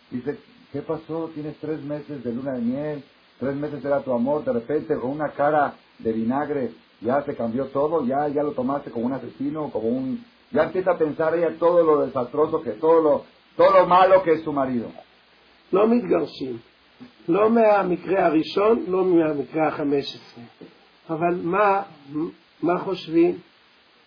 [0.10, 0.40] Dice,
[0.73, 1.31] ¿qué pasó?
[1.35, 3.05] Tienes tres meses de luna de miel,
[3.39, 7.67] tres meses era tu amor, de repente con una cara de vinagre ya se cambió
[7.67, 10.25] todo, ya, ya lo tomaste como un asesino, como un...
[10.51, 13.25] Ya empieza a pensar ella todo lo desastroso que, todo lo,
[13.57, 14.89] todo lo malo que es su marido.
[15.73, 16.59] לא מתגרשים,
[17.29, 20.45] לא מהמקרה הראשון, לא מהמקרה החמש עשרה.
[21.11, 21.83] אבל מה,
[22.63, 23.39] מה חושבים?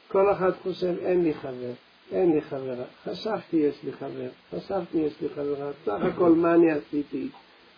[0.08, 1.74] כל אחד חושב, אין לי חבר,
[2.13, 2.85] אין לי חברה.
[3.05, 7.29] חשבתי יש לי חבר, חשבתי יש לי חברה, סך הכל מה אני עשיתי?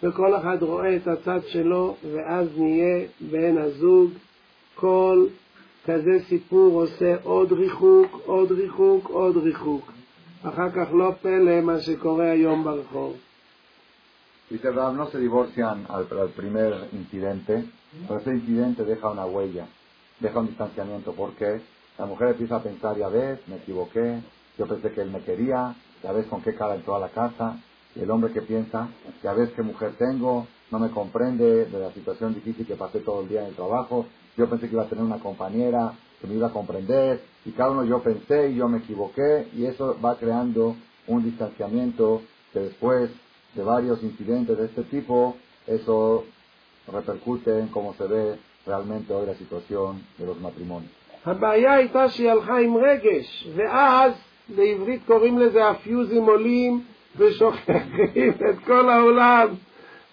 [0.02, 4.10] וכל אחד רואה את הצד שלו, ואז נהיה בן הזוג
[4.74, 5.26] כל
[5.84, 9.92] כזה סיפור עושה עוד ריחוק, עוד ריחוק, עוד ריחוק.
[10.42, 13.16] אחר כך לא פלא מה שקורה היום ברחוב.
[14.50, 17.64] Dice Ram, no se divorcian al, al, primer incidente,
[18.06, 19.66] pero ese incidente deja una huella,
[20.20, 21.62] deja un distanciamiento, porque
[21.98, 24.20] la mujer empieza a pensar, ya ves, me equivoqué,
[24.58, 27.60] yo pensé que él me quería, ya ves con qué cara entró a la casa,
[27.94, 28.88] y el hombre que piensa,
[29.22, 33.22] ya ves qué mujer tengo, no me comprende de la situación difícil que pasé todo
[33.22, 36.34] el día en el trabajo, yo pensé que iba a tener una compañera que me
[36.34, 40.16] iba a comprender, y cada uno yo pensé y yo me equivoqué, y eso va
[40.16, 40.74] creando
[41.06, 42.22] un distanciamiento
[42.52, 43.10] que después
[43.54, 45.36] de varios incidentes de este tipo,
[45.66, 46.24] eso
[46.92, 51.03] repercute en cómo se ve realmente hoy la situación de los matrimonios.
[51.26, 54.12] הבעיה הייתה שהיא הלכה עם רגש, ואז
[54.48, 56.80] בעברית קוראים לזה הפיוזים עולים
[57.16, 59.48] ושוכחים את כל העולם.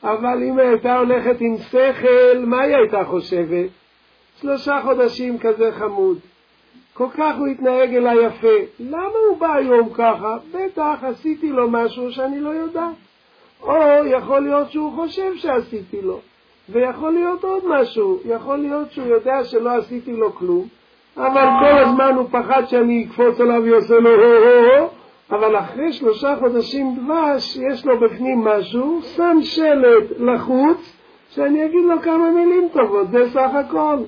[0.04, 3.70] אבל אם הייתה הולכת עם שכל, מה היא הייתה חושבת?
[4.42, 6.20] שלושה חודשים כזה חמוד.
[6.94, 8.58] כל כך הוא התנהג אליי יפה.
[8.80, 10.38] למה הוא בא היום ככה?
[10.52, 12.96] בטח עשיתי לו משהו שאני לא יודעת.
[13.62, 16.20] או יכול להיות שהוא חושב שעשיתי לו.
[16.70, 20.68] ויכול להיות עוד משהו, יכול להיות שהוא יודע שלא עשיתי לו כלום,
[21.17, 24.89] אבל כל הזמן הוא פחד שאני אקפוץ עליו ויעשה לו הו-הו-הו,
[25.31, 30.97] אבל אחרי שלושה חודשים דבש, יש לו בפנים משהו, שם שלט לחוץ,
[31.31, 33.99] שאני אגיד לו כמה מילים טובות, זה סך הכל.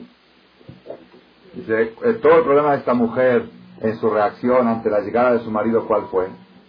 [1.57, 1.93] Dice,
[2.23, 3.47] todo el problema de esta mujer
[3.81, 6.27] en su reacción ante la llegada de su marido, ¿cuál fue?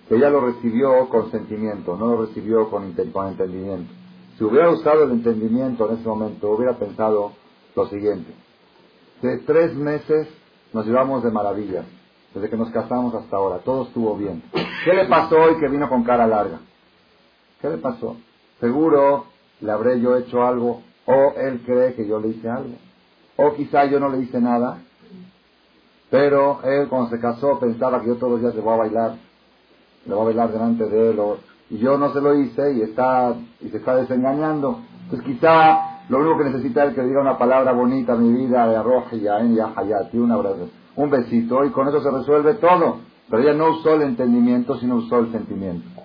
[0.07, 3.91] Que ella lo recibió con sentimiento, no lo recibió con, con entendimiento.
[4.37, 7.33] Si hubiera usado el entendimiento en ese momento, hubiera pensado
[7.75, 8.31] lo siguiente.
[9.24, 10.28] De tres meses
[10.74, 11.82] nos llevamos de maravilla,
[12.34, 14.42] desde que nos casamos hasta ahora, todo estuvo bien.
[14.84, 16.58] ¿Qué le pasó hoy que vino con cara larga?
[17.58, 18.18] ¿Qué le pasó?
[18.60, 19.24] Seguro
[19.62, 22.74] le habré yo hecho algo, o él cree que yo le hice algo,
[23.38, 24.82] o quizá yo no le hice nada,
[26.10, 29.14] pero él cuando se casó pensaba que yo todos los días le voy a bailar,
[30.04, 31.20] le voy a bailar delante de él,
[31.70, 34.80] y yo no se lo hice y está y se está desengañando.
[35.04, 38.67] Entonces quizá lo único que necesita es que diga una palabra bonita a mi vida
[38.67, 42.99] de arroz y hayati, un abrazo, un besito y con eso se resuelve todo.
[43.29, 46.01] Pero ella no usó el entendimiento, sino usó el sentimiento.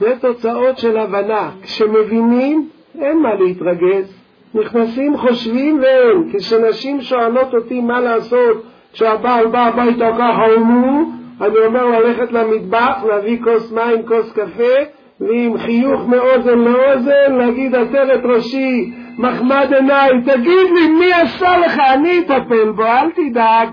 [0.00, 1.50] זה תוצאות של הבנה.
[1.62, 4.14] כשמבינים, אין מה להתרגז.
[4.54, 6.32] נכנסים, חושבים ואין.
[6.32, 11.00] כשנשים שואלות אותי מה לעשות כשהבעל בא הביתה ככה ומו,
[11.40, 14.74] אני אומר ללכת למטבח, להביא כוס מים, כוס קפה,
[15.19, 22.19] ועם חיוך מאוזן לאוזן להגיד עטרת ראשי, מחמד עיניי, תגיד לי מי עשה לך, אני
[22.19, 23.69] אטפל בו, אל תדאג.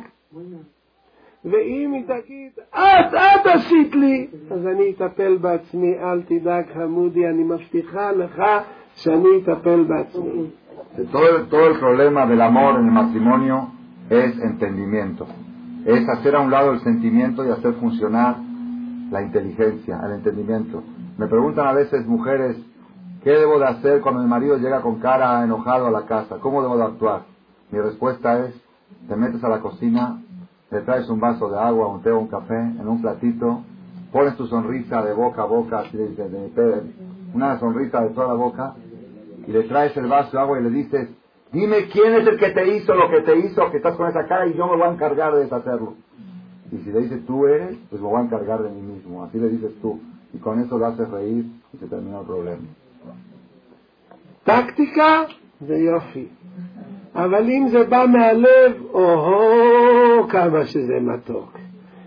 [1.44, 7.42] ואם היא תגיד, את, את עשית לי, אז אני אטפל בעצמי, אל תדאג חמודי, אני
[7.42, 8.42] מבטיחה לך
[8.94, 10.42] שאני אטפל בעצמי.
[14.10, 15.26] Es entendimiento.
[15.86, 18.36] Es hacer a un lado el sentimiento y hacer funcionar
[19.10, 20.82] la inteligencia, el entendimiento.
[21.22, 22.56] Me preguntan a veces mujeres,
[23.22, 26.38] ¿qué debo de hacer cuando mi marido llega con cara enojado a la casa?
[26.40, 27.22] ¿Cómo debo de actuar?
[27.70, 28.60] Mi respuesta es,
[29.06, 30.20] te metes a la cocina,
[30.72, 33.62] le traes un vaso de agua, un té o un café en un platito,
[34.10, 35.96] pones tu sonrisa de boca a boca, así
[37.32, 38.74] una sonrisa de toda la boca,
[39.46, 41.08] y le traes el vaso de agua y le dices,
[41.52, 44.26] dime quién es el que te hizo lo que te hizo, que estás con esa
[44.26, 45.94] cara y yo me voy a encargar de deshacerlo.
[46.72, 49.22] Y si le dices tú eres, pues me voy a encargar de mí mismo.
[49.22, 50.00] Así le dices tú.
[50.34, 52.66] Y con eso lo haces reír y se termina el problema.
[54.44, 55.22] טקטיקה
[55.60, 56.26] זה יופי.
[57.14, 61.58] אבל אם זה בא מהלב, או-הו, כמה שזה מתוק.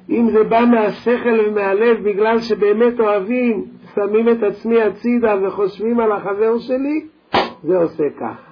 [0.10, 3.66] אם זה בא מהשכל ומהלב בגלל שבאמת אוהבים,
[3.96, 7.06] שמים את עצמי הצידה וחושבים על החבר שלי,
[7.64, 8.52] זה עושה ככה.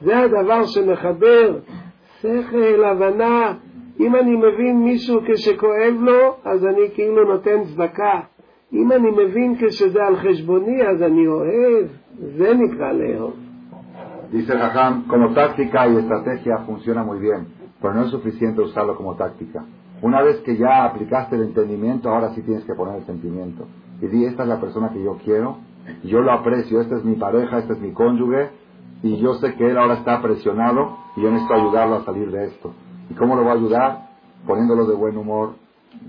[0.00, 1.58] זה הדבר שמחבר
[2.20, 3.54] שכל, הבנה,
[4.00, 8.20] אם אני מבין מישהו כשכואב לו, אז אני כאילו נותן צדקה.
[8.73, 11.87] אם אני מבין כשזה על חשבוני, אז אני אוהב.
[12.37, 13.33] זה נקרא לאהוב.
[14.31, 17.47] Dice Jajam, como táctica y estrategia funciona muy bien,
[17.81, 19.65] pero no es suficiente usarlo como táctica.
[20.01, 23.67] Una vez que ya aplicaste el entendimiento, ahora sí tienes que poner el sentimiento.
[24.01, 25.57] Y di, esta es la persona que yo quiero,
[26.03, 28.51] yo lo aprecio, esta es mi pareja, este es mi cónyuge,
[29.03, 32.45] y yo sé que él ahora está presionado y yo necesito ayudarlo a salir de
[32.45, 32.73] esto.
[33.09, 34.07] ¿Y cómo lo voy a ayudar?
[34.47, 35.55] Poniéndolo de buen humor,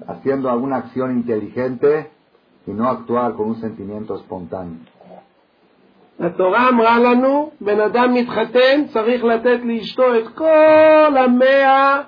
[0.06, 2.10] haciendo alguna acción inteligente
[2.67, 4.79] y no actuar con un sentimiento espontáneo.
[6.19, 12.01] התורה אמרה לנו, בן אדם מתחתן, צריך לתת לאשתו את כל המאה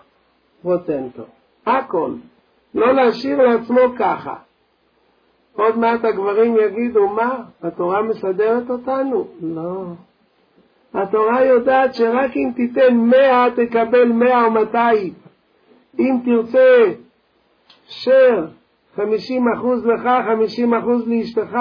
[0.62, 1.24] פרוטנטו.
[1.66, 2.12] הכל.
[2.76, 4.36] לא להשאיר לעצמו ככה.
[5.56, 9.28] עוד מעט הגברים יגידו, מה, התורה מסדרת אותנו?
[9.42, 9.84] לא.
[10.94, 15.14] התורה יודעת שרק אם תיתן מאה תקבל מאה או מאתיים.
[16.00, 16.94] אם תרצה
[17.86, 18.46] שר
[18.99, 21.57] חמישים אחוז לך, חמישים אחוז לאשתך,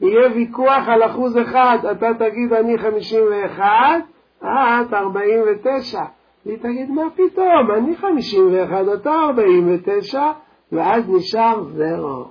[0.00, 4.00] יהיה ויכוח על אחוז אחד, אתה תגיד אני חמישים ואחד,
[4.42, 6.02] את ארבעים ותשע.
[6.46, 10.30] והיא תגיד מה פתאום, אני חמישים ואחד, אתה ארבעים ותשע,
[10.72, 12.24] ואז נשאר זרו.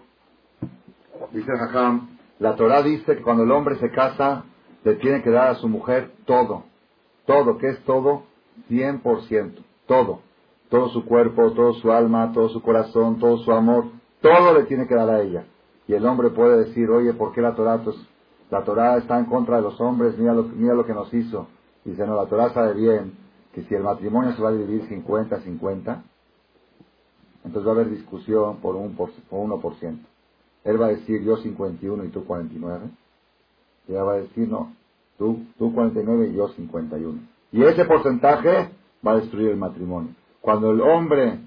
[1.34, 2.08] Dice Jajam,
[2.40, 4.44] la Torah dice que cuando el hombre se casa,
[4.84, 6.64] le tiene que dar a su mujer todo.
[7.26, 8.24] Todo, ¿qué es todo?
[8.72, 9.52] 100%.
[9.86, 10.22] Todo.
[10.70, 13.86] Todo su cuerpo, todo su alma, todo su corazón, todo su amor.
[14.25, 15.45] Todo le tiene que dar a ella.
[15.87, 17.95] Y el hombre puede decir, oye, ¿por qué la Torah, pues,
[18.51, 20.17] la Torah está en contra de los hombres?
[20.17, 21.47] Mira lo, lo que nos hizo.
[21.85, 23.13] Dice, no, la Torah sabe bien
[23.53, 26.03] que si el matrimonio se va a dividir 50-50,
[27.45, 29.99] entonces va a haber discusión por, un por, por 1%.
[30.65, 32.87] Él va a decir, yo 51 y tú 49.
[33.89, 34.73] Y ella va a decir, no,
[35.19, 37.21] tú, tú 49 y yo 51.
[37.53, 38.71] Y ese porcentaje
[39.07, 40.15] va a destruir el matrimonio.
[40.41, 41.41] Cuando el hombre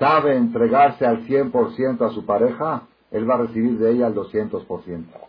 [0.00, 5.26] sabe entregarse al 100% a su pareja, él va a recibir de ella el 200%.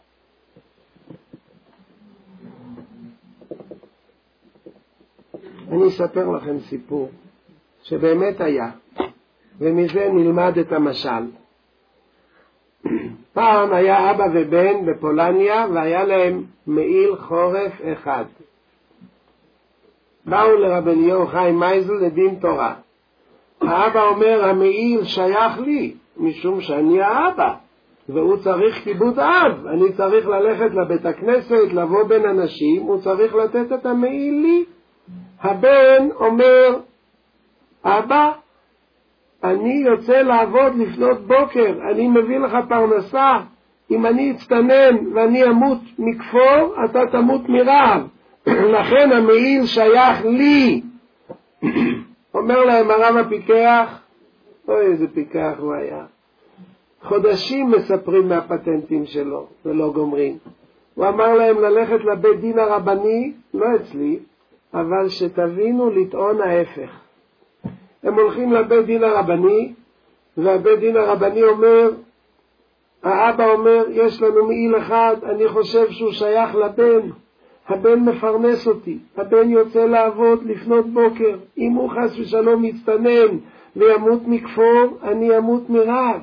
[5.72, 7.10] אני אספר לכם סיפור
[7.84, 8.72] שבאמת היה,
[9.60, 11.24] ומזה נלמד את המשל.
[13.34, 18.26] פעם היה אבא ובן בפולניה והיה להם מעיל חורף אחד.
[20.26, 22.76] באו לרב אליהו חיים מייזל לדין תורה.
[23.69, 27.55] האבא אומר, המעיל שייך לי, משום שאני האבא,
[28.09, 29.67] והוא צריך כיבוד אב.
[29.67, 34.65] אני צריך ללכת לבית הכנסת, לבוא בין אנשים, הוא צריך לתת את המעיל לי.
[35.41, 36.77] הבן אומר,
[37.85, 38.31] אבא,
[39.45, 43.39] אני יוצא לעבוד לפנות בוקר, אני מביא לך פרנסה,
[43.91, 48.03] אם אני אצטנן ואני אמות מכפור, אתה תמות מרעב.
[48.77, 50.83] לכן המעיל שייך לי.
[52.35, 54.01] אומר להם הרב הפיקח,
[54.69, 56.05] אוי איזה פיקח הוא היה.
[57.03, 60.39] חודשים מספרים מהפטנטים שלו ולא גומרים.
[60.95, 64.19] הוא אמר להם ללכת לבית דין הרבני, לא אצלי,
[64.75, 66.91] אבל שתבינו לטעון ההפך.
[68.03, 69.73] הם הולכים לבית דין הרבני,
[70.37, 71.91] והבית דין הרבני אומר,
[73.03, 77.09] האבא אומר, יש לנו מעיל אחד, אני חושב שהוא שייך לבן,
[77.69, 83.39] הבן מפרנס אותי, הבן יוצא לעבוד לפנות בוקר, אם הוא חס ושלום יצטנן
[83.77, 86.21] וימות מכפור, אני אמות מרעב.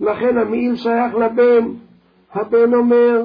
[0.00, 1.68] לכן המעיל שייך לבן.
[2.32, 3.22] הבן אומר,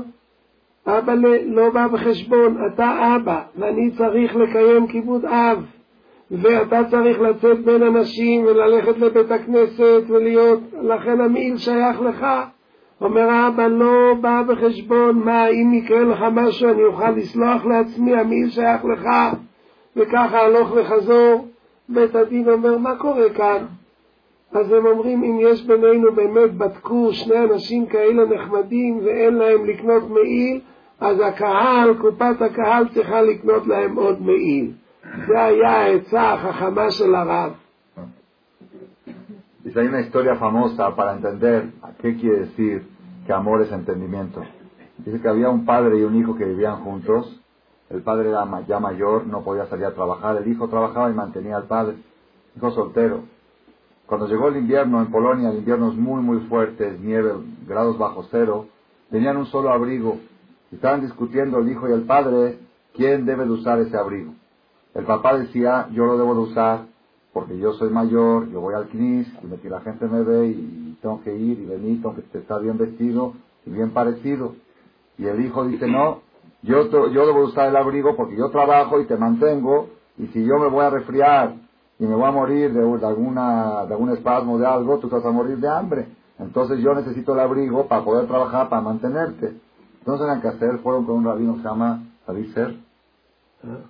[0.87, 1.13] אבא
[1.45, 5.65] לא בא בחשבון, אתה אבא, ואני צריך לקיים כיבוד אב,
[6.31, 12.25] ואתה צריך לצאת בין אנשים וללכת לבית הכנסת ולהיות, לכן המעיל שייך לך.
[13.01, 18.49] אומר האבא, לא בא בחשבון, מה, אם יקרה לך משהו אני אוכל לסלוח לעצמי, המעיל
[18.49, 19.07] שייך לך,
[19.95, 21.47] וככה הלוך וחזור.
[21.89, 23.65] בית הדין אומר, מה קורה כאן?
[24.51, 30.09] אז הם אומרים, אם יש בינינו באמת בדקו שני אנשים כאלה נחמדים ואין להם לקנות
[30.09, 30.59] מעיל,
[30.99, 34.71] אז הקהל, קופת הקהל צריכה לקנות להם עוד מעיל.
[35.27, 37.51] זה היה העצה החכמה של הרב.
[39.65, 42.87] Dice, hay una historia famosa para entender qué quiere decir
[43.25, 44.43] que amor es entendimiento.
[44.99, 47.41] Dice que había un padre y un hijo que vivían juntos.
[47.89, 50.37] El padre era ya mayor, no podía salir a trabajar.
[50.37, 51.95] El hijo trabajaba y mantenía al padre.
[52.55, 53.23] Hijo soltero.
[54.05, 57.33] Cuando llegó el invierno en Polonia, el invierno es muy, muy fuerte, nieve,
[57.67, 58.67] grados bajo cero,
[59.09, 60.19] tenían un solo abrigo.
[60.71, 62.59] Estaban discutiendo el hijo y el padre
[62.93, 64.35] quién debe de usar ese abrigo.
[64.93, 66.94] El papá decía, yo lo debo de usar
[67.35, 69.27] porque yo soy mayor, yo voy al CNIS,
[69.61, 72.77] y la gente me ve y tengo que ir y venir, tengo que estar bien
[72.77, 73.33] vestido
[73.65, 74.55] y bien parecido.
[75.17, 76.21] Y el hijo dice, no,
[76.61, 80.57] yo, yo debo usar el abrigo porque yo trabajo y te mantengo, y si yo
[80.59, 81.55] me voy a resfriar
[81.99, 85.25] y me voy a morir de, alguna, de algún espasmo, de algo, tú te vas
[85.25, 86.07] a morir de hambre.
[86.39, 89.59] Entonces yo necesito el abrigo para poder trabajar, para mantenerte.
[89.99, 92.01] Entonces en hacer fueron con un rabino que se llama
[92.53, 92.84] Ser.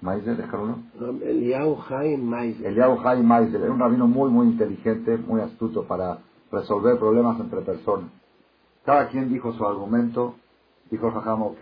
[0.01, 0.79] Maizel, déjalo.
[1.23, 2.65] Eliyahu Chaim Maizel.
[2.65, 3.61] Eliyahu Chaim Maizel.
[3.61, 6.19] Era un rabino muy, muy inteligente, muy astuto para
[6.51, 8.09] resolver problemas entre personas.
[8.85, 10.35] Cada quien dijo su argumento.
[10.91, 11.61] Dijo Jajam, ok.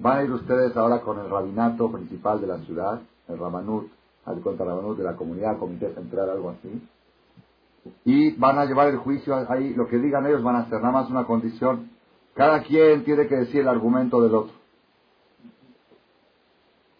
[0.00, 3.88] Van a ir ustedes ahora con el rabinato principal de la ciudad, el Ramanut,
[4.24, 6.88] al cuenta Ramanut de la comunidad, comité central, algo así.
[8.04, 10.92] Y van a llevar el juicio ahí, lo que digan ellos van a hacer, nada
[10.92, 11.90] más una condición.
[12.34, 14.59] Cada quien tiene que decir el argumento del otro.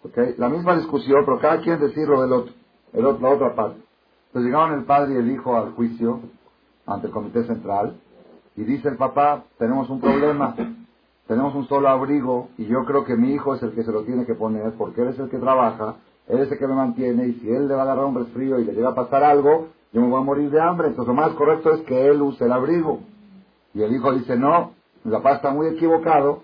[0.04, 0.34] ¿Okay?
[0.38, 2.54] La misma discusión, pero cada quien decir lo del otro,
[2.92, 3.80] el otro, la otra parte.
[4.28, 6.20] Entonces llegaron el padre y el hijo al juicio
[6.86, 7.96] ante el comité central
[8.56, 10.54] y dice el papá, tenemos un problema,
[11.26, 14.02] tenemos un solo abrigo y yo creo que mi hijo es el que se lo
[14.04, 15.96] tiene que poner porque él es el que trabaja,
[16.28, 18.58] él es el que me mantiene y si él le va a agarrar un resfrío
[18.58, 20.88] y le llega a pasar algo, yo me voy a morir de hambre.
[20.88, 23.00] Entonces lo más correcto es que él use el abrigo.
[23.74, 24.72] Y el hijo dice, no,
[25.04, 26.42] mi papá está muy equivocado,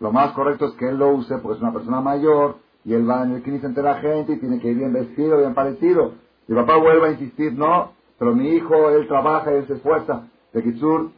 [0.00, 2.56] lo más correcto es que él lo use porque es una persona mayor
[2.86, 5.38] y él va en el knis entre la gente y tiene que ir bien vestido,
[5.38, 6.12] bien parecido.
[6.46, 10.28] Y papá vuelve a insistir, no, pero mi hijo, él trabaja, él se esfuerza.
[10.52, 11.10] De Kitsur,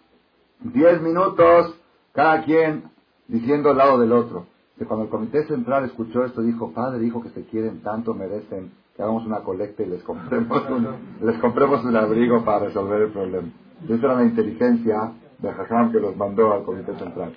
[0.60, 1.78] diez minutos,
[2.14, 2.84] cada quien
[3.28, 4.46] diciendo al lado del otro.
[4.80, 8.72] Y cuando el comité central escuchó esto, dijo, padre, hijo que se quieren tanto, merecen
[8.96, 10.88] que hagamos una colecta y les compremos un,
[11.20, 13.48] les compremos un abrigo para resolver el problema.
[13.84, 17.34] esa era la inteligencia de Jajam que los mandó al comité central.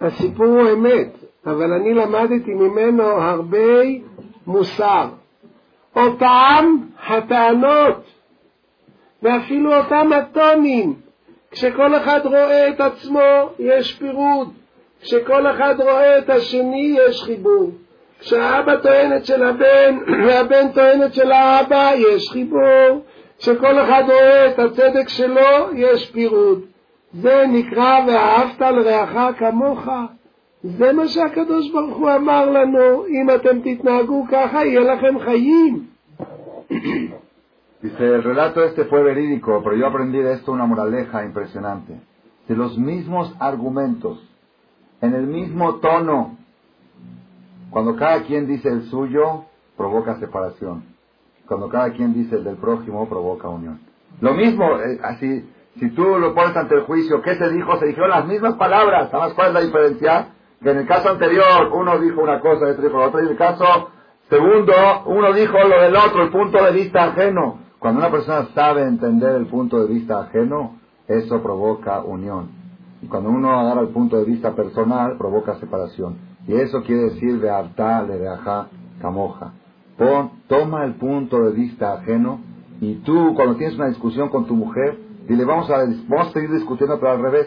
[0.00, 1.08] הסיפור הוא אמת,
[1.46, 3.82] אבל אני למדתי ממנו הרבה
[4.46, 5.08] מוסר.
[5.96, 6.76] אותם
[7.06, 8.04] הטענות,
[9.22, 10.94] ואפילו אותם הטונים,
[11.50, 14.48] כשכל אחד רואה את עצמו יש פירוד,
[15.02, 17.70] כשכל אחד רואה את השני יש חיבור.
[18.20, 23.04] כשהאבא טוען את של הבן והבן טוען את של האבא יש חיבור,
[23.38, 26.69] כשכל אחד רואה את הצדק שלו יש פירוד.
[27.13, 29.87] זה נקרא ואהבת לרעך כמוך.
[30.63, 35.85] זה מה שהקדוש ברוך הוא אמר לנו, אם אתם תתנהגו ככה יהיה לכם חיים.
[37.81, 41.93] Dice, el relato este fue verídico, pero yo aprendí de esto una moraleja impresionante.
[42.47, 44.17] De los mismos argumentos,
[45.01, 46.35] en el mismo tono,
[47.69, 49.45] cuando cada quien dice el suyo,
[49.77, 50.85] provoca separación.
[51.47, 53.79] Cuando cada quien dice el del prójimo, provoca unión.
[54.19, 55.47] Lo mismo, eh, así,
[55.78, 57.76] si tú lo pones ante el juicio, ¿qué se dijo?
[57.78, 59.10] Se dijeron las mismas palabras.
[59.10, 60.28] ¿Sabes cuál es la diferencia?
[60.62, 63.20] Que en el caso anterior uno dijo una cosa otro dijo otra.
[63.20, 63.90] Y en el caso
[64.28, 64.72] segundo,
[65.06, 67.60] uno dijo lo del otro, el punto de vista ajeno.
[67.78, 72.50] Cuando una persona sabe entender el punto de vista ajeno, eso provoca unión.
[73.02, 76.18] Y cuando uno agarra el punto de vista personal, provoca separación.
[76.46, 78.68] Y eso quiere decir de harta, de reajá,
[79.00, 79.52] camoja.
[80.46, 82.40] toma el punto de vista ajeno
[82.80, 84.98] y tú, cuando tienes una discusión con tu mujer,
[85.30, 85.76] dile, vamos a,
[86.08, 87.46] vamos a seguir discutiendo, pero al revés.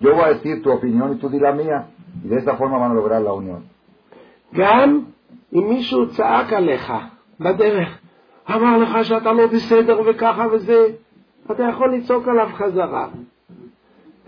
[0.00, 1.78] Yo voy a decir tu opinión y tú di la mía.
[2.24, 3.60] Y de esta forma van a lograr la unión.
[8.50, 10.86] אמר לך שאתה לא בסדר וככה וזה,
[11.50, 13.08] אתה יכול לצעוק עליו חזרה.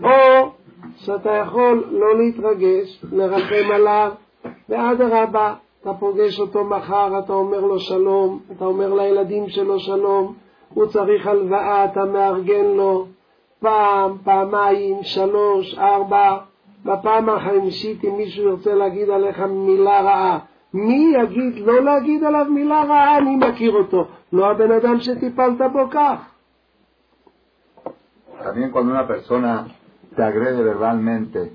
[0.03, 0.51] או
[0.95, 4.11] שאתה יכול לא להתרגש, לרחם עליו,
[4.69, 10.33] ואדרבה, אתה פוגש אותו מחר, אתה אומר לו שלום, אתה אומר לילדים שלו שלום,
[10.74, 13.06] הוא צריך הלוואה, אתה מארגן לו
[13.60, 16.38] פעם, פעמיים, שלוש, ארבע,
[16.84, 20.38] בפעם החמישית אם מישהו ירצה להגיד עליך מילה רעה,
[20.74, 25.90] מי יגיד לא להגיד עליו מילה רעה, אני מכיר אותו, לא הבן אדם שטיפלת בו
[25.90, 26.28] כך.
[28.42, 29.68] También cuando una persona
[30.16, 31.52] te agrede verbalmente,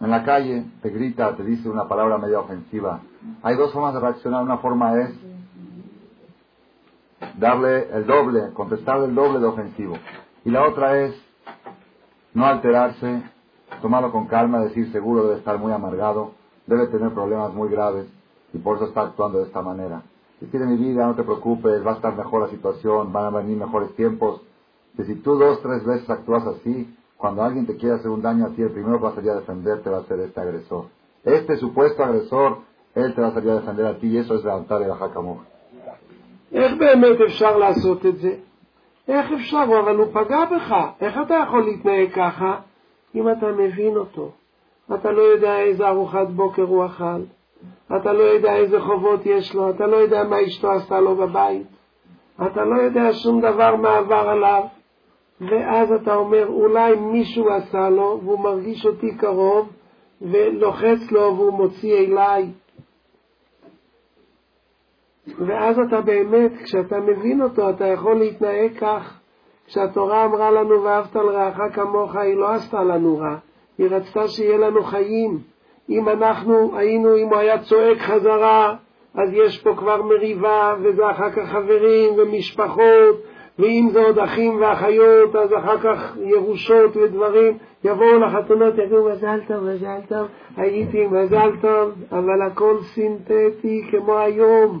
[0.00, 3.00] en la calle, te grita, te dice una palabra medio ofensiva,
[3.42, 4.42] hay dos formas de reaccionar.
[4.42, 5.10] Una forma es
[7.37, 9.95] darle el doble, contestarle el doble de ofensivo.
[10.45, 11.15] Y la otra es
[12.33, 13.23] no alterarse,
[13.81, 16.31] tomarlo con calma, decir seguro debe estar muy amargado,
[16.67, 18.07] debe tener problemas muy graves
[18.53, 20.03] y por eso está actuando de esta manera.
[20.39, 23.37] Si tiene mi vida, no te preocupes, va a estar mejor la situación, van a
[23.37, 24.41] venir mejores tiempos.
[24.95, 28.45] Que si tú dos, tres veces actúas así, cuando alguien te quiere hacer un daño
[28.45, 30.85] a ti, el primero que va a salir a defenderte va a ser este agresor.
[31.25, 32.59] Este supuesto agresor,
[32.95, 35.39] él te va a salir a defender a ti y eso es levantar el Hakamur.
[36.53, 38.35] איך באמת אפשר לעשות את זה?
[39.07, 39.63] איך אפשר?
[39.83, 40.75] אבל הוא פגע בך.
[41.01, 42.59] איך אתה יכול להתנהג ככה
[43.15, 44.31] אם אתה מבין אותו?
[44.93, 47.21] אתה לא יודע איזה ארוחת בוקר הוא אכל,
[47.97, 51.67] אתה לא יודע איזה חובות יש לו, אתה לא יודע מה אשתו עשתה לו בבית,
[52.47, 54.63] אתה לא יודע שום דבר מה עבר עליו,
[55.41, 59.69] ואז אתה אומר, אולי מישהו עשה לו, והוא מרגיש אותי קרוב,
[60.21, 62.49] ולוחץ לו והוא מוציא אליי.
[65.37, 69.19] ואז אתה באמת, כשאתה מבין אותו, אתה יכול להתנהג כך.
[69.69, 73.35] כשהתורה אמרה לנו ואהבת לרעך כמוך, היא לא עשתה לנו רע,
[73.77, 75.39] היא רצתה שיהיה לנו חיים.
[75.89, 78.75] אם אנחנו היינו, אם הוא היה צועק חזרה,
[79.15, 83.15] אז יש פה כבר מריבה, וזה אחר כך חברים ומשפחות,
[83.59, 89.63] ואם זה עוד אחים ואחיות, אז אחר כך ירושות ודברים, יבואו לחתונות, יגידו מזל טוב,
[89.63, 90.27] מזל טוב,
[90.57, 94.79] הייתי מזל טוב, אבל הכל סינתטי כמו היום.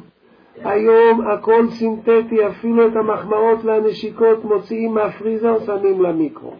[0.64, 6.54] היום הכל סינתטי, אפילו את המחמאות והנשיקות מוציאים מהפריזר, שמים למיקרו.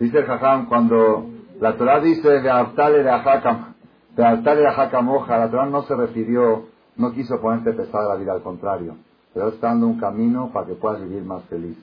[0.00, 1.26] Dice el Jajam, cuando
[1.60, 6.64] la Torah dice, Beartale de Ajacamoja, la Torah no se refirió,
[6.96, 8.96] no quiso ponerte pesada la vida, al contrario.
[9.32, 11.76] Pero está dando un camino para que puedas vivir más feliz.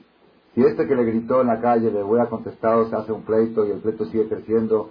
[0.54, 3.22] Si este que le gritó en la calle, le voy a contestar, se hace un
[3.22, 4.90] pleito y el pleito sigue creciendo,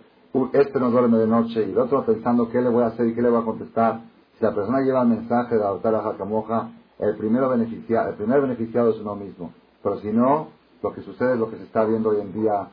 [0.52, 3.14] este no duerme de noche y el otro pensando qué le voy a hacer y
[3.14, 4.00] qué le voy a contestar.
[4.38, 8.90] Si la persona lleva el mensaje de adoptar a Jacamoja, el, primero el primer beneficiado
[8.90, 9.52] es uno mismo.
[9.82, 10.48] Pero si no,
[10.82, 12.68] lo que sucede es lo que se está viendo hoy en día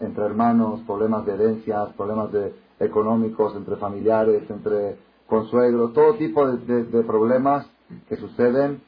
[0.00, 7.02] entre hermanos, problemas de herencias, problemas de, económicos, entre familiares, entre consuegros, todo tipo de,
[7.04, 7.66] problemas
[8.08, 8.82] que suceden.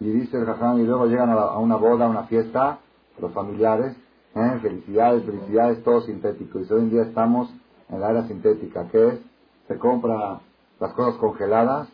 [0.00, 2.78] Y dice el Jajam, y luego llegan a, una boda, a una fiesta,
[3.20, 3.96] los familiares,
[4.35, 4.59] ¿eh?
[4.61, 6.59] felicidades, felicidades, todo sintético.
[6.59, 7.49] Y hoy en día estamos
[7.89, 9.19] en la era sintética, que es,
[9.67, 10.41] se compra
[10.79, 11.89] las cosas congeladas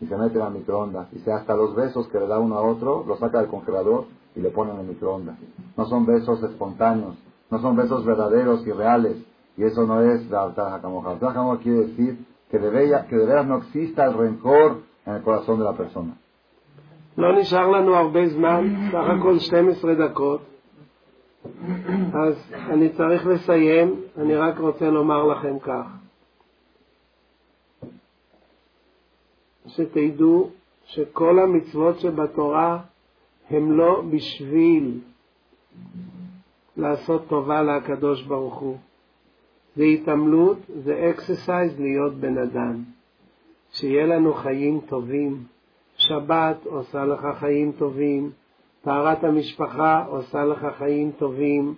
[0.00, 1.08] y se meten al microondas.
[1.12, 4.06] Y se hasta los besos que le da uno a otro, los saca del congelador
[4.34, 5.36] y le ponen en el microondas.
[5.76, 7.16] No son besos espontáneos,
[7.50, 9.16] no son besos verdaderos y reales.
[9.56, 11.16] Y eso no es la Altaja Kamoja.
[11.20, 15.22] La quiere decir que de, bella, que de veras no exista el rencor en el
[15.22, 16.16] corazón de la persona.
[17.18, 20.40] לא נשאר לנו הרבה זמן, סך הכל 12 דקות,
[22.13, 25.87] אז אני צריך לסיים, אני רק רוצה לומר לכם כך,
[29.67, 30.49] שתדעו
[30.85, 32.79] שכל המצוות שבתורה
[33.49, 34.99] הם לא בשביל
[36.77, 38.77] לעשות טובה לקדוש ברוך הוא.
[39.75, 42.83] זה התעמלות, זה אקססייז להיות בן אדם.
[43.71, 45.43] שיהיה לנו חיים טובים.
[45.97, 48.31] שבת עושה לך חיים טובים,
[48.83, 51.73] טהרת המשפחה עושה לך חיים טובים,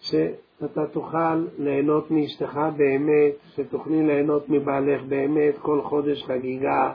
[0.00, 6.92] שאתה תוכל ליהנות מאשתך באמת, שתוכלי ליהנות מבעלך באמת, כל חודש חגיגה.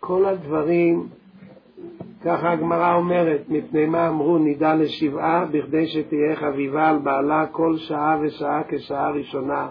[0.00, 1.08] כל הדברים
[2.24, 8.18] ככה הגמרא אומרת, מפני מה אמרו נידה לשבעה, בכדי שתהיה חביבה על בעלה כל שעה
[8.22, 9.70] ושעה כשעה ראשונה.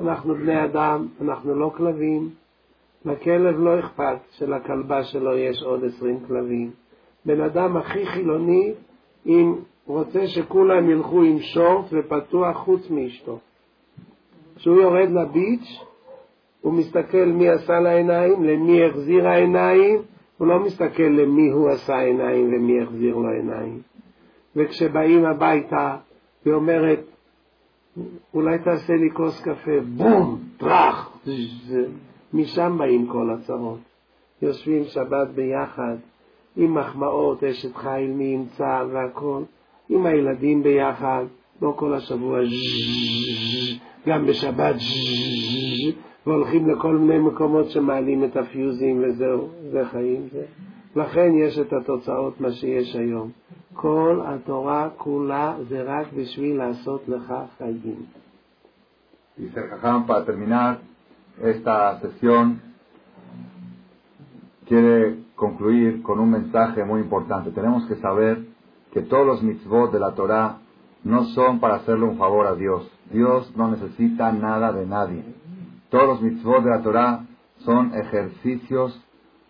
[0.00, 2.30] אנחנו בני אדם, אנחנו לא כלבים.
[3.04, 6.70] לכלב לא אכפת שלכלבה שלו יש עוד עשרים כלבים.
[7.26, 8.72] בן אדם הכי חילוני,
[9.26, 9.54] אם
[9.86, 13.38] רוצה שכולם ילכו עם שורט ופתוח חוץ מאשתו.
[14.56, 15.80] כשהוא יורד לביץ',
[16.60, 20.02] הוא מסתכל מי עשה לעיניים, למי החזיר העיניים,
[20.38, 23.80] הוא לא מסתכל למי הוא עשה עיניים ומי החזיר לו עיניים.
[24.56, 25.96] וכשבאים הביתה,
[26.44, 27.00] היא אומרת,
[28.34, 31.18] אולי תעשה לי כוס קפה, בום, טראח,
[32.34, 33.78] משם באים כל הצרות.
[34.42, 35.96] יושבים שבת ביחד,
[36.56, 39.42] עם מחמאות, אשת חיל מי ימצא והכל,
[39.88, 41.24] עם הילדים ביחד,
[41.62, 42.40] לא כל השבוע
[44.06, 44.74] גם בשבת
[46.26, 50.44] והולכים לכל מיני מקומות שמעלים את הפיוזים וזהו, זה חיים זה.
[50.96, 53.30] לכן יש את התוצאות מה שיש היום.
[53.74, 58.06] כל התורה כולה זה רק בשביל לעשות לך חיים.
[60.06, 60.78] Para terminar
[61.42, 62.60] esta sesión,
[64.66, 67.50] quiere concluir con un mensaje muy importante.
[67.50, 68.46] Tenemos que saber
[68.92, 70.58] que todos los mitzvot de la Torah
[71.02, 72.90] no son para hacerle un favor a Dios.
[73.10, 75.24] Dios no necesita nada de nadie.
[75.90, 77.26] Todos los mitzvot de la Torah
[77.58, 79.00] son ejercicios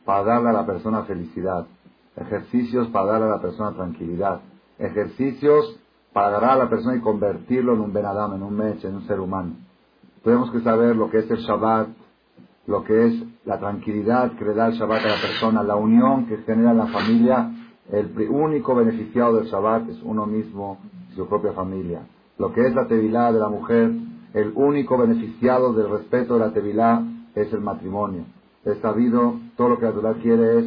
[0.05, 1.67] para darle a la persona felicidad,
[2.17, 4.41] ejercicios para darle a la persona tranquilidad,
[4.79, 5.81] ejercicios
[6.13, 9.07] para agarrar a la persona y convertirlo en un benadam, en un mech, en un
[9.07, 9.57] ser humano.
[10.23, 11.89] Tenemos que saber lo que es el Shabbat,
[12.67, 13.15] lo que es
[13.45, 16.79] la tranquilidad que le da el Shabbat a la persona, la unión que genera en
[16.79, 17.51] la familia.
[17.91, 20.79] El único beneficiado del Shabbat es uno mismo
[21.13, 22.01] y su propia familia.
[22.39, 23.93] Lo que es la tevilá de la mujer,
[24.33, 27.03] el único beneficiado del respeto de la Tevilá
[27.37, 28.25] es el matrimonio.
[28.65, 30.65] Es sabido, todo lo que la Torah quiere es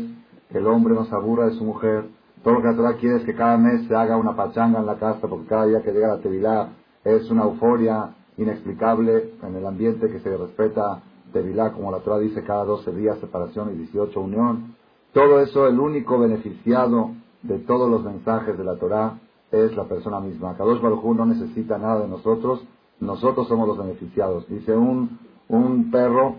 [0.50, 2.06] que el hombre no se aburra de su mujer,
[2.44, 4.86] todo lo que la Torah quiere es que cada mes se haga una pachanga en
[4.86, 6.70] la casa, porque cada día que llega la Tevilá
[7.04, 11.02] es una euforia inexplicable en el ambiente que se respeta
[11.38, 14.76] Tevilá, como la Torah dice, cada 12 días separación y 18 unión.
[15.14, 17.12] Todo eso, el único beneficiado
[17.44, 19.20] de todos los mensajes de la Torah
[19.52, 20.58] es la persona misma.
[20.58, 22.66] Kadosh Baruj no necesita nada de nosotros,
[23.00, 24.48] nosotros somos los beneficiados.
[24.50, 26.38] Dice un, un perro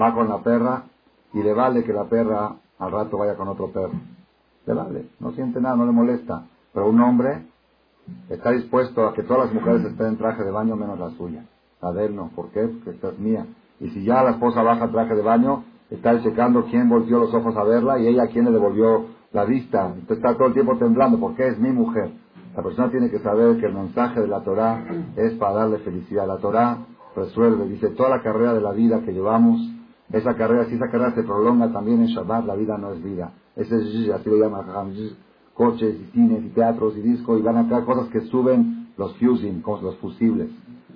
[0.00, 0.84] va con la perra
[1.34, 4.00] y le vale que la perra al rato vaya con otro perro.
[4.64, 6.46] Le vale, no siente nada, no le molesta.
[6.72, 7.42] Pero un hombre
[8.30, 11.44] está dispuesto a que todas las mujeres estén en traje de baño menos la suya.
[11.82, 12.30] No.
[12.34, 12.66] ¿Por qué?
[12.66, 13.46] Porque esta es mía.
[13.80, 17.56] Y si ya la esposa baja traje de baño, está checando quién volvió los ojos
[17.56, 19.88] a verla y ella quién le devolvió la vista.
[19.88, 21.18] Entonces está todo el tiempo temblando.
[21.18, 21.48] ¿Por qué?
[21.48, 22.12] Es mi mujer.
[22.56, 24.84] La persona tiene que saber que el mensaje de la Torah
[25.16, 26.26] es para darle felicidad.
[26.26, 26.78] La Torah
[27.16, 29.60] resuelve, dice, toda la carrera de la vida que llevamos,
[30.12, 33.32] esa carrera, si esa carrera se prolonga también en Shabbat, la vida no es vida.
[33.56, 34.64] Ese es, así lo llama
[35.54, 39.16] coches y cines y teatros y discos y van a caer cosas que suben los
[39.16, 40.50] fusing, los fusibles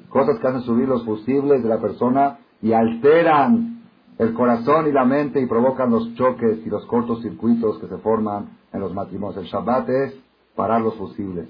[0.10, 3.82] Cosas que hacen subir los fusibles de la persona y alteran
[4.18, 7.98] el corazón y la mente y provocan los choques y los cortos circuitos que se
[7.98, 9.44] forman en los matrimonios.
[9.44, 10.16] El Shabbat es
[10.56, 11.50] parar los fusibles.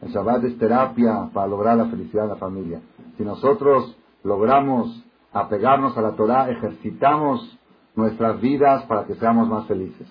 [0.00, 2.80] El Shabbat es terapia para lograr la felicidad de la familia.
[3.16, 7.58] Si nosotros logramos apegarnos a la Torah, ejercitamos
[7.94, 10.06] nuestras vidas para que seamos más felices.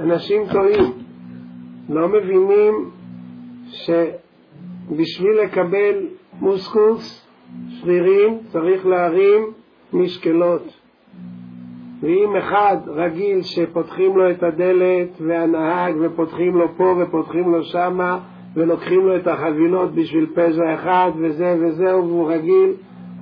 [0.00, 0.92] אנשים טועים,
[1.88, 2.90] לא מבינים
[4.89, 6.05] שבשביל לקבל
[6.39, 7.27] מוסקוס,
[7.69, 9.51] שרירים, צריך להרים
[9.93, 10.79] משקלות.
[12.01, 18.19] ואם אחד רגיל שפותחים לו את הדלת והנהג ופותחים לו פה ופותחים לו שמה
[18.55, 22.73] ולוקחים לו את החבילות בשביל פזע אחד וזה וזהו והוא רגיל,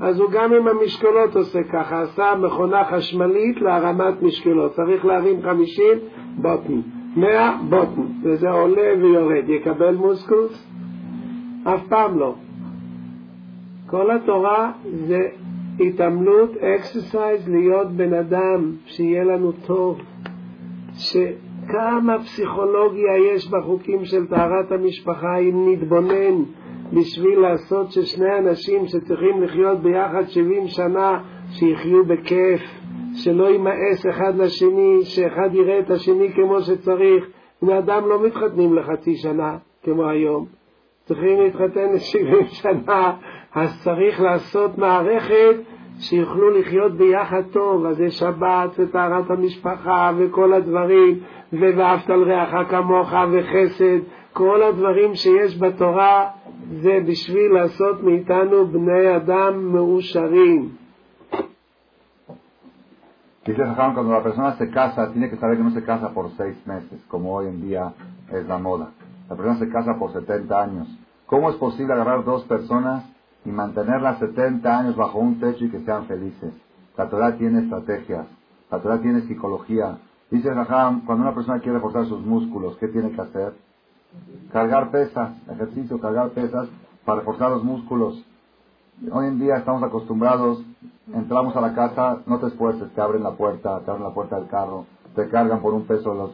[0.01, 5.97] אז הוא גם עם המשקולות עושה ככה, עשה מכונה חשמלית להרמת משקולות, צריך להרים חמישים
[6.37, 6.81] בוטן,
[7.15, 10.76] מאה בוטן, וזה עולה ויורד, יקבל מוסקוס?
[11.73, 12.35] אף פעם לא.
[13.87, 15.19] כל התורה זה
[15.79, 20.01] התעמלות, אקסרסייז, להיות בן אדם, שיהיה לנו טוב,
[20.93, 26.43] שכמה פסיכולוגיה יש בחוקים של טהרת המשפחה אם נתבונן
[26.93, 32.61] בשביל לעשות ששני אנשים שצריכים לחיות ביחד 70 שנה, שיחיו בכיף,
[33.13, 37.25] שלא יימאס אחד לשני, שאחד יראה את השני כמו שצריך.
[37.61, 40.45] בני אדם לא מתחתנים לחצי שנה כמו היום,
[41.07, 43.13] צריכים להתחתן ל-70 שנה,
[43.55, 45.55] אז צריך לעשות מערכת
[45.99, 51.19] שיוכלו לחיות ביחד טוב, אז יש שבת וטהרת המשפחה וכל הדברים,
[51.53, 53.99] ואהבת לרעך כמוך וחסד,
[54.33, 56.27] כל הדברים שיש בתורה
[56.71, 60.69] זה בשביל לעשות מאיתנו בני אדם מאושרים.
[63.47, 66.25] Dice Jajam, cuando la persona se casa, tiene que saber que no se casa por
[66.31, 67.93] seis meses, como hoy en día
[68.29, 68.87] es la moda.
[69.29, 70.87] La persona se casa por 70 años.
[71.25, 73.03] ¿Cómo es posible agarrar dos personas
[73.43, 76.53] y mantenerlas 70 años bajo un techo y que sean felices?
[76.97, 78.25] La Torah tiene estrategias,
[78.71, 79.99] la Torah tiene psicología.
[80.31, 83.53] Dice Jajam, cuando una persona quiere reforzar sus músculos, ¿qué tiene que hacer?
[84.51, 86.67] Cargar pesas, ejercicio, cargar pesas
[87.05, 88.25] para reforzar los músculos.
[89.11, 90.63] Hoy en día estamos acostumbrados,
[91.13, 94.37] entramos a la casa, no te esfuerces, te abren la puerta, te abren la puerta
[94.37, 94.85] del carro,
[95.15, 96.31] te cargan por un peso los...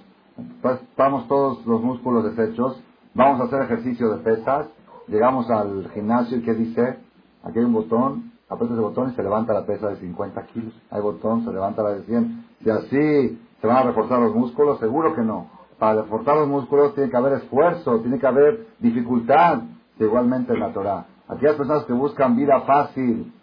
[0.62, 2.82] Pues, estamos todos los músculos deshechos,
[3.14, 4.68] vamos a hacer ejercicio de pesas,
[5.08, 6.98] llegamos al gimnasio y ¿qué dice?
[7.44, 10.74] Aquí hay un botón, aprietas el botón y se levanta la pesa de 50 kilos.
[10.90, 12.46] Hay botón, se levanta la de 100.
[12.64, 15.48] Si así se van a reforzar los músculos, seguro que no.
[15.78, 19.64] Para reforzar los músculos tiene que haber esfuerzo, tiene que haber dificultad,
[20.00, 21.06] igualmente en la Torah.
[21.28, 23.34] Aquellas personas que buscan vida fácil,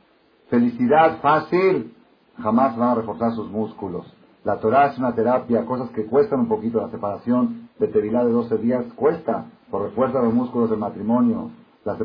[0.48, 1.94] felicidad fácil,
[2.40, 4.12] jamás van a reforzar sus músculos.
[4.43, 6.79] La Torah es una terapia, cosas que cuestan un poquito.
[6.79, 11.49] La separación de tevilá de 12 días cuesta, por refuerza los músculos del matrimonio.
[11.83, 11.97] La,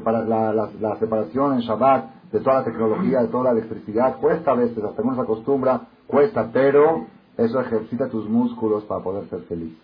[0.81, 4.83] la, separación en Shabbat de toda la tecnología, de toda la electricidad, cuesta a veces,
[4.83, 7.07] hasta que uno se acostumbra, cuesta, pero
[7.37, 9.77] eso ejercita tus músculos para poder ser feliz.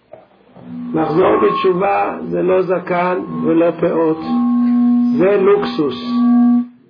[0.95, 4.19] לחזור בתשובה זה לא זקן ולא פאות,
[5.19, 5.97] זה לוקסוס,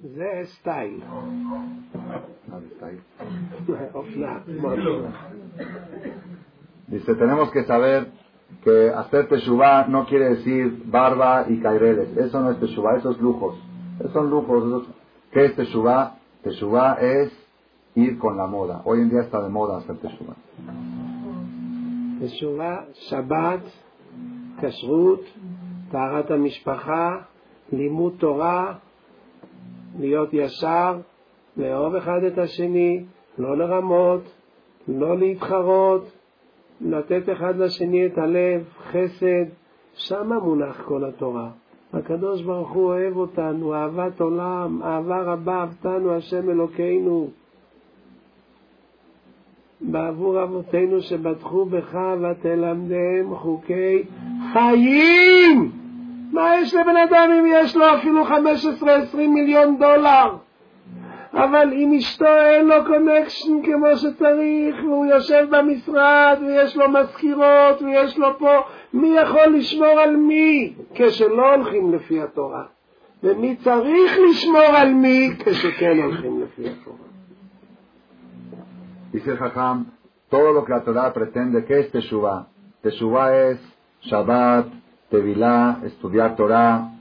[0.02, 1.00] זה סטייל.
[6.88, 8.06] Dice, tenemos que saber
[8.64, 12.16] que hacer teshuvah no quiere decir barba y caireles.
[12.16, 13.56] Eso no es teshuvah, eso es lujos.
[13.98, 14.58] Esos son lujos.
[14.66, 14.84] Esos...
[15.32, 16.16] ¿Qué es teshuvah?
[16.44, 17.28] Teshuvah es
[17.96, 18.82] ir con la moda.
[18.84, 20.36] Hoy en día está de moda hacer teshuvah.
[22.20, 23.60] תשובה, שבת,
[24.60, 25.20] כשרות,
[25.90, 27.16] טהרת המשפחה,
[27.72, 28.74] לימוד תורה,
[29.99, 30.97] להיות ישר,
[31.57, 33.03] לאהוב אחד את השני,
[33.37, 34.21] לא לרמות,
[34.87, 36.11] לא להתחרות,
[36.81, 39.45] לתת אחד לשני את הלב, חסד,
[39.93, 41.49] שמה מונח כל התורה.
[41.93, 47.29] הקדוש ברוך הוא אוהב אותנו, אהבת עולם, אהבה רבה אהבתנו השם אלוקינו.
[49.81, 54.03] בעבור אבותינו שבטחו בך ותלמדם חוקי
[54.53, 55.80] חיים.
[56.31, 58.31] מה יש לבן אדם אם יש לו אפילו 15-20
[59.15, 60.35] מיליון דולר?
[61.33, 68.17] אבל אם אשתו אין לו קונקשן כמו שצריך, והוא יושב במשרד, ויש לו מזכירות, ויש
[68.17, 68.57] לו פה,
[68.93, 72.63] מי יכול לשמור על מי כשלא הולכים לפי התורה?
[73.23, 76.97] ומי צריך לשמור על מי כשכן הולכים לפי התורה?
[79.13, 79.39] Dice el
[80.29, 82.47] todo lo que la Torah pretende, ¿qué es Teshuvah?
[82.81, 83.59] Teshuvah es
[84.09, 84.67] Shabbat,
[85.11, 86.93] Tevilá, estudiar Torah,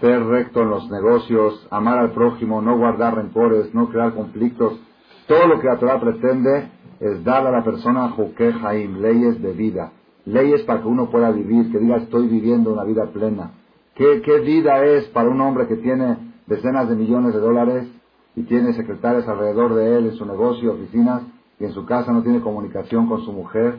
[0.00, 4.78] ser recto en los negocios, amar al prójimo, no guardar rencores, no crear conflictos.
[5.26, 6.68] Todo lo que la Torah pretende
[7.00, 9.92] es dar a la persona Juke Haim, leyes de vida,
[10.26, 13.52] leyes para que uno pueda vivir, que diga estoy viviendo una vida plena.
[13.94, 17.88] ¿Qué, ¿Qué vida es para un hombre que tiene decenas de millones de dólares
[18.36, 21.22] y tiene secretarios alrededor de él en su negocio, oficinas,
[21.58, 23.78] y en su casa no tiene comunicación con su mujer?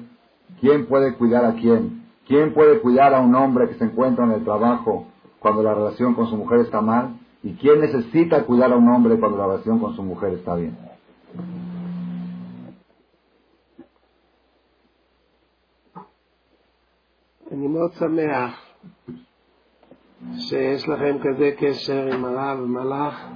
[0.59, 1.98] ¿Quién puede cuidar a quién?
[2.28, 5.06] ¿Quién puede cuidar a un hombre que se encuentra en el trabajo
[5.38, 7.16] cuando la relación con su mujer está mal?
[7.42, 10.76] ¿Y quién necesita cuidar a un hombre cuando la relación con su mujer está bien?
[17.52, 18.52] אני מאוד שמח
[20.36, 23.28] שיש לכם כזה קשר עם הרב מלאך,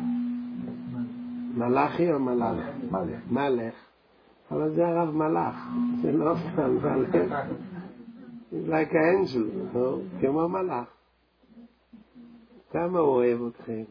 [1.55, 2.57] מלאכי או מלאך?
[3.31, 3.75] מלך.
[4.51, 5.69] אבל זה הרב מלאך,
[6.03, 7.37] זה לא סתם מלך.
[8.54, 9.48] He's like an angel,
[10.22, 10.88] כמו מלאך.
[12.72, 13.84] כמה הוא אוהב אתכם,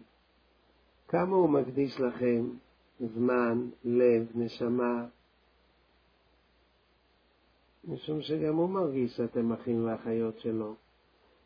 [1.08, 2.44] כמה הוא מקדיש לכם
[3.14, 5.04] זמן, לב, נשמה,
[7.88, 10.74] משום שגם הוא מרגיש שאתם אחים ואחיות שלו.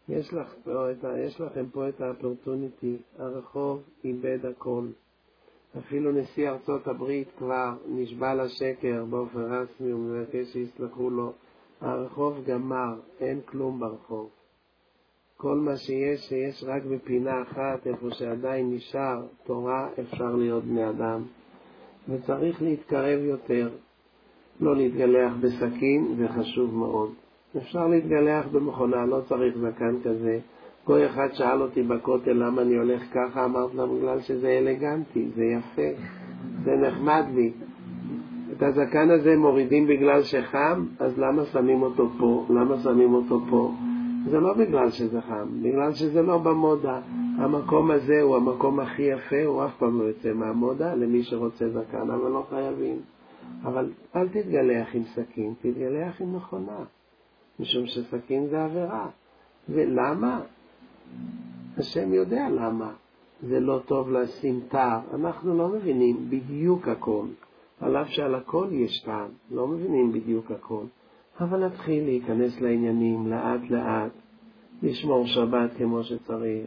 [0.09, 4.87] יש, לך פה את יש לכם פה את האפורטוניטי, הרחוב איבד הכל.
[5.79, 11.33] אפילו נשיא ארצות הברית כבר נשבע לשקר באופן רשמי, הוא מבקש שיסלחו לו.
[11.81, 14.31] הרחוב גמר, אין כלום ברחוב.
[15.37, 21.23] כל מה שיש, שיש רק בפינה אחת, איפה שעדיין נשאר תורה, אפשר להיות בני אדם.
[22.09, 23.71] וצריך להתקרב יותר,
[24.61, 27.13] לא להתגלח בסכין, זה חשוב מאוד.
[27.57, 30.39] אפשר להתגלח במכונה, לא צריך זקן כזה.
[30.87, 35.45] גוי אחד שאל אותי בכותל למה אני הולך ככה, אמרתי לו בגלל שזה אלגנטי, זה
[35.45, 36.03] יפה,
[36.65, 37.53] זה נחמד לי.
[38.57, 42.47] את הזקן הזה מורידים בגלל שחם, אז למה שמים אותו פה?
[42.51, 43.73] למה שמים אותו פה?
[44.31, 47.01] זה לא בגלל שזה חם, בגלל שזה לא במודה.
[47.39, 52.11] המקום הזה הוא המקום הכי יפה, הוא אף פעם לא יוצא מהמודה למי שרוצה זקן,
[52.11, 53.01] אבל לא חייבים.
[53.65, 56.79] אבל אל תתגלח עם סכין, תתגלח עם מכונה,
[57.61, 59.09] משום שסכין זה עבירה.
[59.69, 60.41] ולמה?
[61.79, 62.93] השם יודע למה.
[63.43, 67.27] זה לא טוב לשים תר, אנחנו לא מבינים בדיוק הכל.
[67.81, 70.85] על אף שעל הכל יש טעם, לא מבינים בדיוק הכל.
[71.41, 74.13] אבל להתחיל להיכנס לעניינים לאט לאט,
[74.83, 76.67] לשמור שבת כמו שצריך,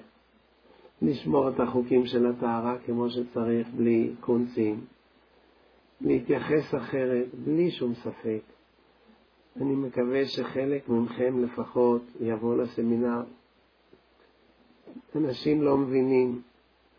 [1.02, 4.80] לשמור את החוקים של הטהרה כמו שצריך בלי קונצים,
[6.02, 8.42] להתייחס אחרת בלי שום ספק.
[9.62, 13.22] אני מקווה שחלק מכם לפחות יבוא לסמינר.
[15.16, 16.42] אנשים לא מבינים.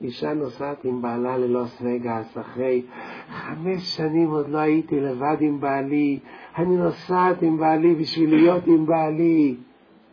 [0.01, 2.83] אישה נוסעת עם בעלה ללוס וגאס, אחרי
[3.29, 6.19] חמש שנים עוד לא הייתי לבד עם בעלי,
[6.59, 9.57] אני נוסעת עם בעלי בשביל להיות עם בעלי.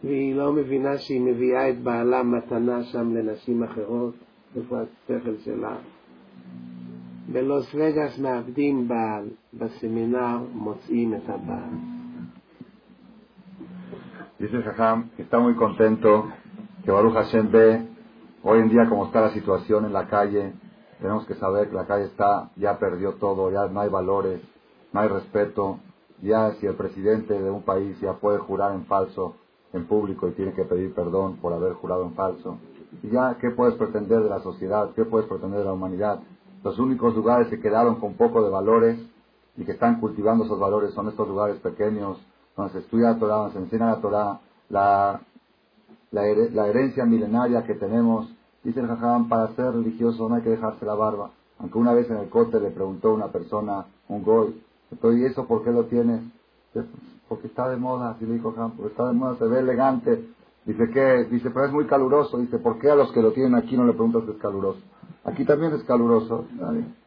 [0.04, 4.14] והיא לא מבינה שהיא מביאה את בעלה מתנה שם לנשים אחרות,
[4.56, 5.76] איפה השכל שלה?
[7.32, 11.74] בלוס וגאס מאבדים בעל, בסמינר מוצאים את הבעל.
[14.40, 16.32] Dice Jajam que está muy contento
[16.84, 17.82] que Baruch Hashem ve
[18.50, 20.54] hoy en día como está la situación en la calle.
[21.02, 24.42] Tenemos que saber que la calle está, ya perdió todo, ya no hay valores,
[24.94, 25.80] no hay respeto.
[26.22, 29.36] Ya si el presidente de un país ya puede jurar en falso
[29.74, 32.58] en público y tiene que pedir perdón por haber jurado en falso.
[33.04, 34.92] Y ya, ¿qué puedes pretender de la sociedad?
[34.96, 36.22] ¿Qué puedes pretender de la humanidad?
[36.64, 38.98] Los únicos lugares que quedaron con poco de valores
[39.58, 42.18] y que están cultivando esos valores son estos lugares pequeños,
[42.56, 45.22] donde se estudia la Torah, donde se enseña la Torah, la,
[46.12, 48.37] la, la herencia milenaria que tenemos.
[48.64, 51.32] Dice el Jajam, para ser religioso no hay que dejarse la barba.
[51.60, 54.62] Aunque una vez en el corte le preguntó una persona, un goy,
[54.92, 56.22] ¿y eso por qué lo tienes?
[57.28, 60.30] Porque está de moda, así le dijo Jajam, está de moda, se ve elegante.
[60.66, 61.26] Dice, ¿qué?
[61.32, 62.38] Dice, pero es muy caluroso.
[62.38, 64.80] Dice, ¿por qué a los que lo tienen aquí no le preguntas si es caluroso?
[65.24, 66.46] Aquí también es caluroso.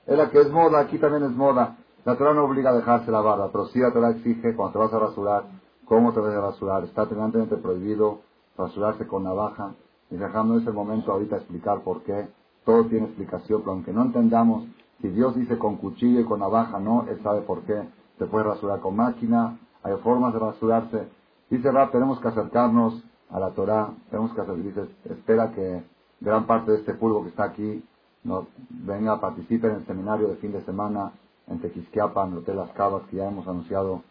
[0.07, 1.77] Es la que es moda, aquí también es moda.
[2.05, 4.79] La Torah no obliga a dejarse la barba, pero sí la Torah exige cuando te
[4.79, 5.45] vas a rasurar,
[5.85, 6.85] cómo te vas a rasurar.
[6.85, 8.21] Está terminantemente prohibido
[8.57, 9.75] rasurarse con navaja.
[10.11, 12.28] Y Jajam no es el momento ahorita explicar por qué.
[12.65, 14.65] Todo tiene explicación, pero aunque no entendamos,
[15.01, 17.89] si Dios dice con cuchillo y con navaja, no, Él sabe por qué.
[18.19, 21.09] Se puede rasurar con máquina, hay formas de rasurarse.
[21.49, 25.82] Dice Rab, tenemos que acercarnos a la Torah, tenemos que hacer, dice, espera que
[26.20, 27.82] gran parte de este polvo que está aquí
[28.23, 31.12] no, venga, participe en el seminario de fin de semana
[31.47, 34.03] en Tequisquiapan, en el Hotel Las Cabas, que ya hemos anunciado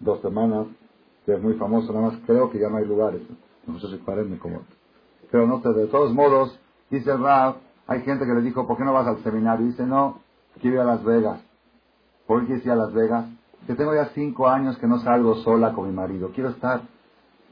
[0.00, 0.66] dos semanas,
[1.26, 3.22] que es muy famoso, nada más creo que ya no hay lugares.
[3.66, 3.98] No sé si
[4.38, 4.62] como.
[5.30, 6.58] Pero no sé, de todos modos,
[6.90, 7.22] dice el
[7.86, 9.66] hay gente que le dijo, ¿por qué no vas al seminario?
[9.66, 10.20] dice, no,
[10.60, 11.40] quiero ir a Las Vegas.
[12.26, 13.26] ¿Por qué ir a Las Vegas?
[13.66, 16.30] Que tengo ya cinco años que no salgo sola con mi marido.
[16.34, 16.82] Quiero estar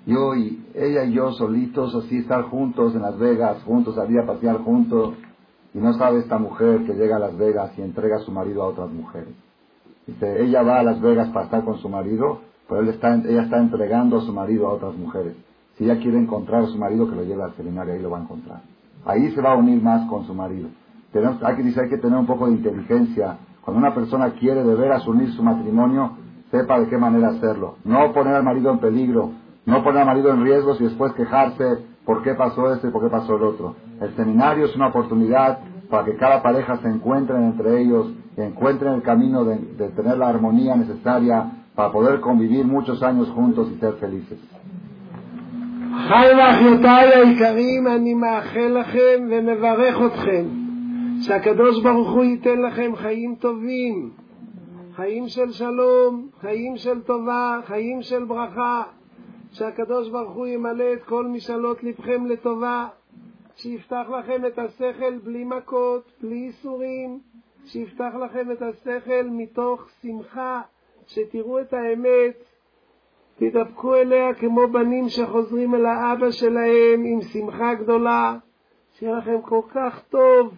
[0.04, 4.26] yo y ella y yo solitos, así estar juntos en Las Vegas, juntos, salir a
[4.26, 5.14] pasear juntos.
[5.74, 8.62] Y no sabe esta mujer que llega a Las Vegas y entrega a su marido
[8.62, 9.34] a otras mujeres.
[10.06, 13.42] Dice, ella va a Las Vegas para estar con su marido, pero él está, ella
[13.42, 15.36] está entregando a su marido a otras mujeres.
[15.76, 18.18] Si ella quiere encontrar a su marido, que lo lleve al seminario, ahí lo va
[18.18, 18.62] a encontrar.
[19.04, 20.68] Ahí se va a unir más con su marido.
[21.12, 23.38] Tenemos, hay, que, dice, hay que tener un poco de inteligencia.
[23.62, 26.12] Cuando una persona quiere de veras unir su matrimonio,
[26.50, 27.76] sepa de qué manera hacerlo.
[27.84, 29.32] No poner al marido en peligro,
[29.66, 33.02] no poner al marido en riesgo y después quejarse por qué pasó esto y por
[33.02, 33.74] qué pasó el otro.
[34.00, 35.58] El seminario es una oportunidad
[35.90, 39.56] para que cada pareja se encuentren entre ellos y encuentren el camino de,
[39.90, 44.38] tener la armonía necesaria para poder convivir muchos años juntos y ser felices.
[51.20, 54.10] שהקדוש ברוך הוא ייתן לכם חיים טובים,
[54.92, 58.82] חיים של שלום, חיים של טובה, חיים של ברכה,
[59.52, 62.86] שהקדוש ברוך הוא ימלא את כל משאלות לבכם לטובה,
[63.56, 67.20] שיפתח לכם את השכל בלי מכות, בלי ייסורים,
[67.66, 70.60] שיפתח לכם את השכל מתוך שמחה,
[71.06, 72.55] שתראו את האמת,
[73.38, 78.36] תתאפקו אליה כמו בנים שחוזרים אל האבא שלהם עם שמחה גדולה,
[78.92, 80.54] שיהיה לכם כל כך טוב,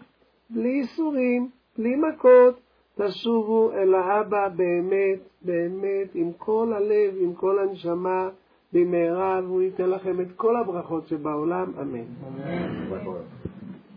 [0.51, 1.49] בלי ייסורים,
[1.79, 2.61] בלי מכות,
[2.95, 8.29] תשובו אל האבא באמת, באמת, עם כל הלב, עם כל הנשמה.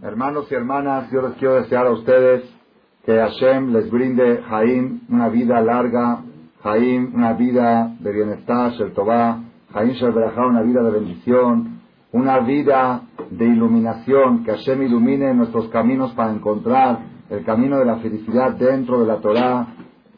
[0.01, 2.41] Hermanos y hermanas, yo les quiero desear a ustedes
[3.05, 6.23] que Hashem les brinde Jaim una vida larga,
[6.63, 9.39] Jaim una vida de bienestar, Shel Tová,
[9.73, 11.81] Jaim Shel una vida de bendición,
[12.11, 17.97] una vida de iluminación, que Hashem ilumine nuestros caminos para encontrar el camino de la
[17.97, 19.67] felicidad dentro de la Torah,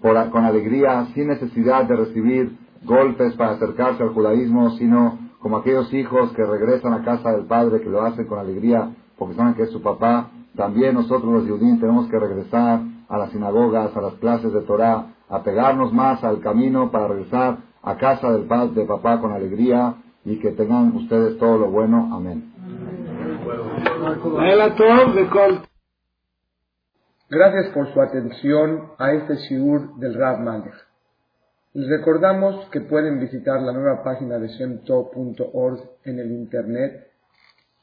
[0.01, 6.33] con alegría, sin necesidad de recibir golpes para acercarse al judaísmo, sino como aquellos hijos
[6.33, 9.71] que regresan a casa del padre, que lo hacen con alegría porque saben que es
[9.71, 10.31] su papá.
[10.55, 15.12] También nosotros los judíos tenemos que regresar a las sinagogas, a las clases de Torah,
[15.29, 19.95] a pegarnos más al camino para regresar a casa del padre, de papá con alegría
[20.25, 22.09] y que tengan ustedes todo lo bueno.
[22.13, 22.53] Amén.
[27.29, 30.73] Gracias por su atención a este shiur del Rab Malek.
[31.73, 37.09] Les recordamos que pueden visitar la nueva página de shemtov.org en el internet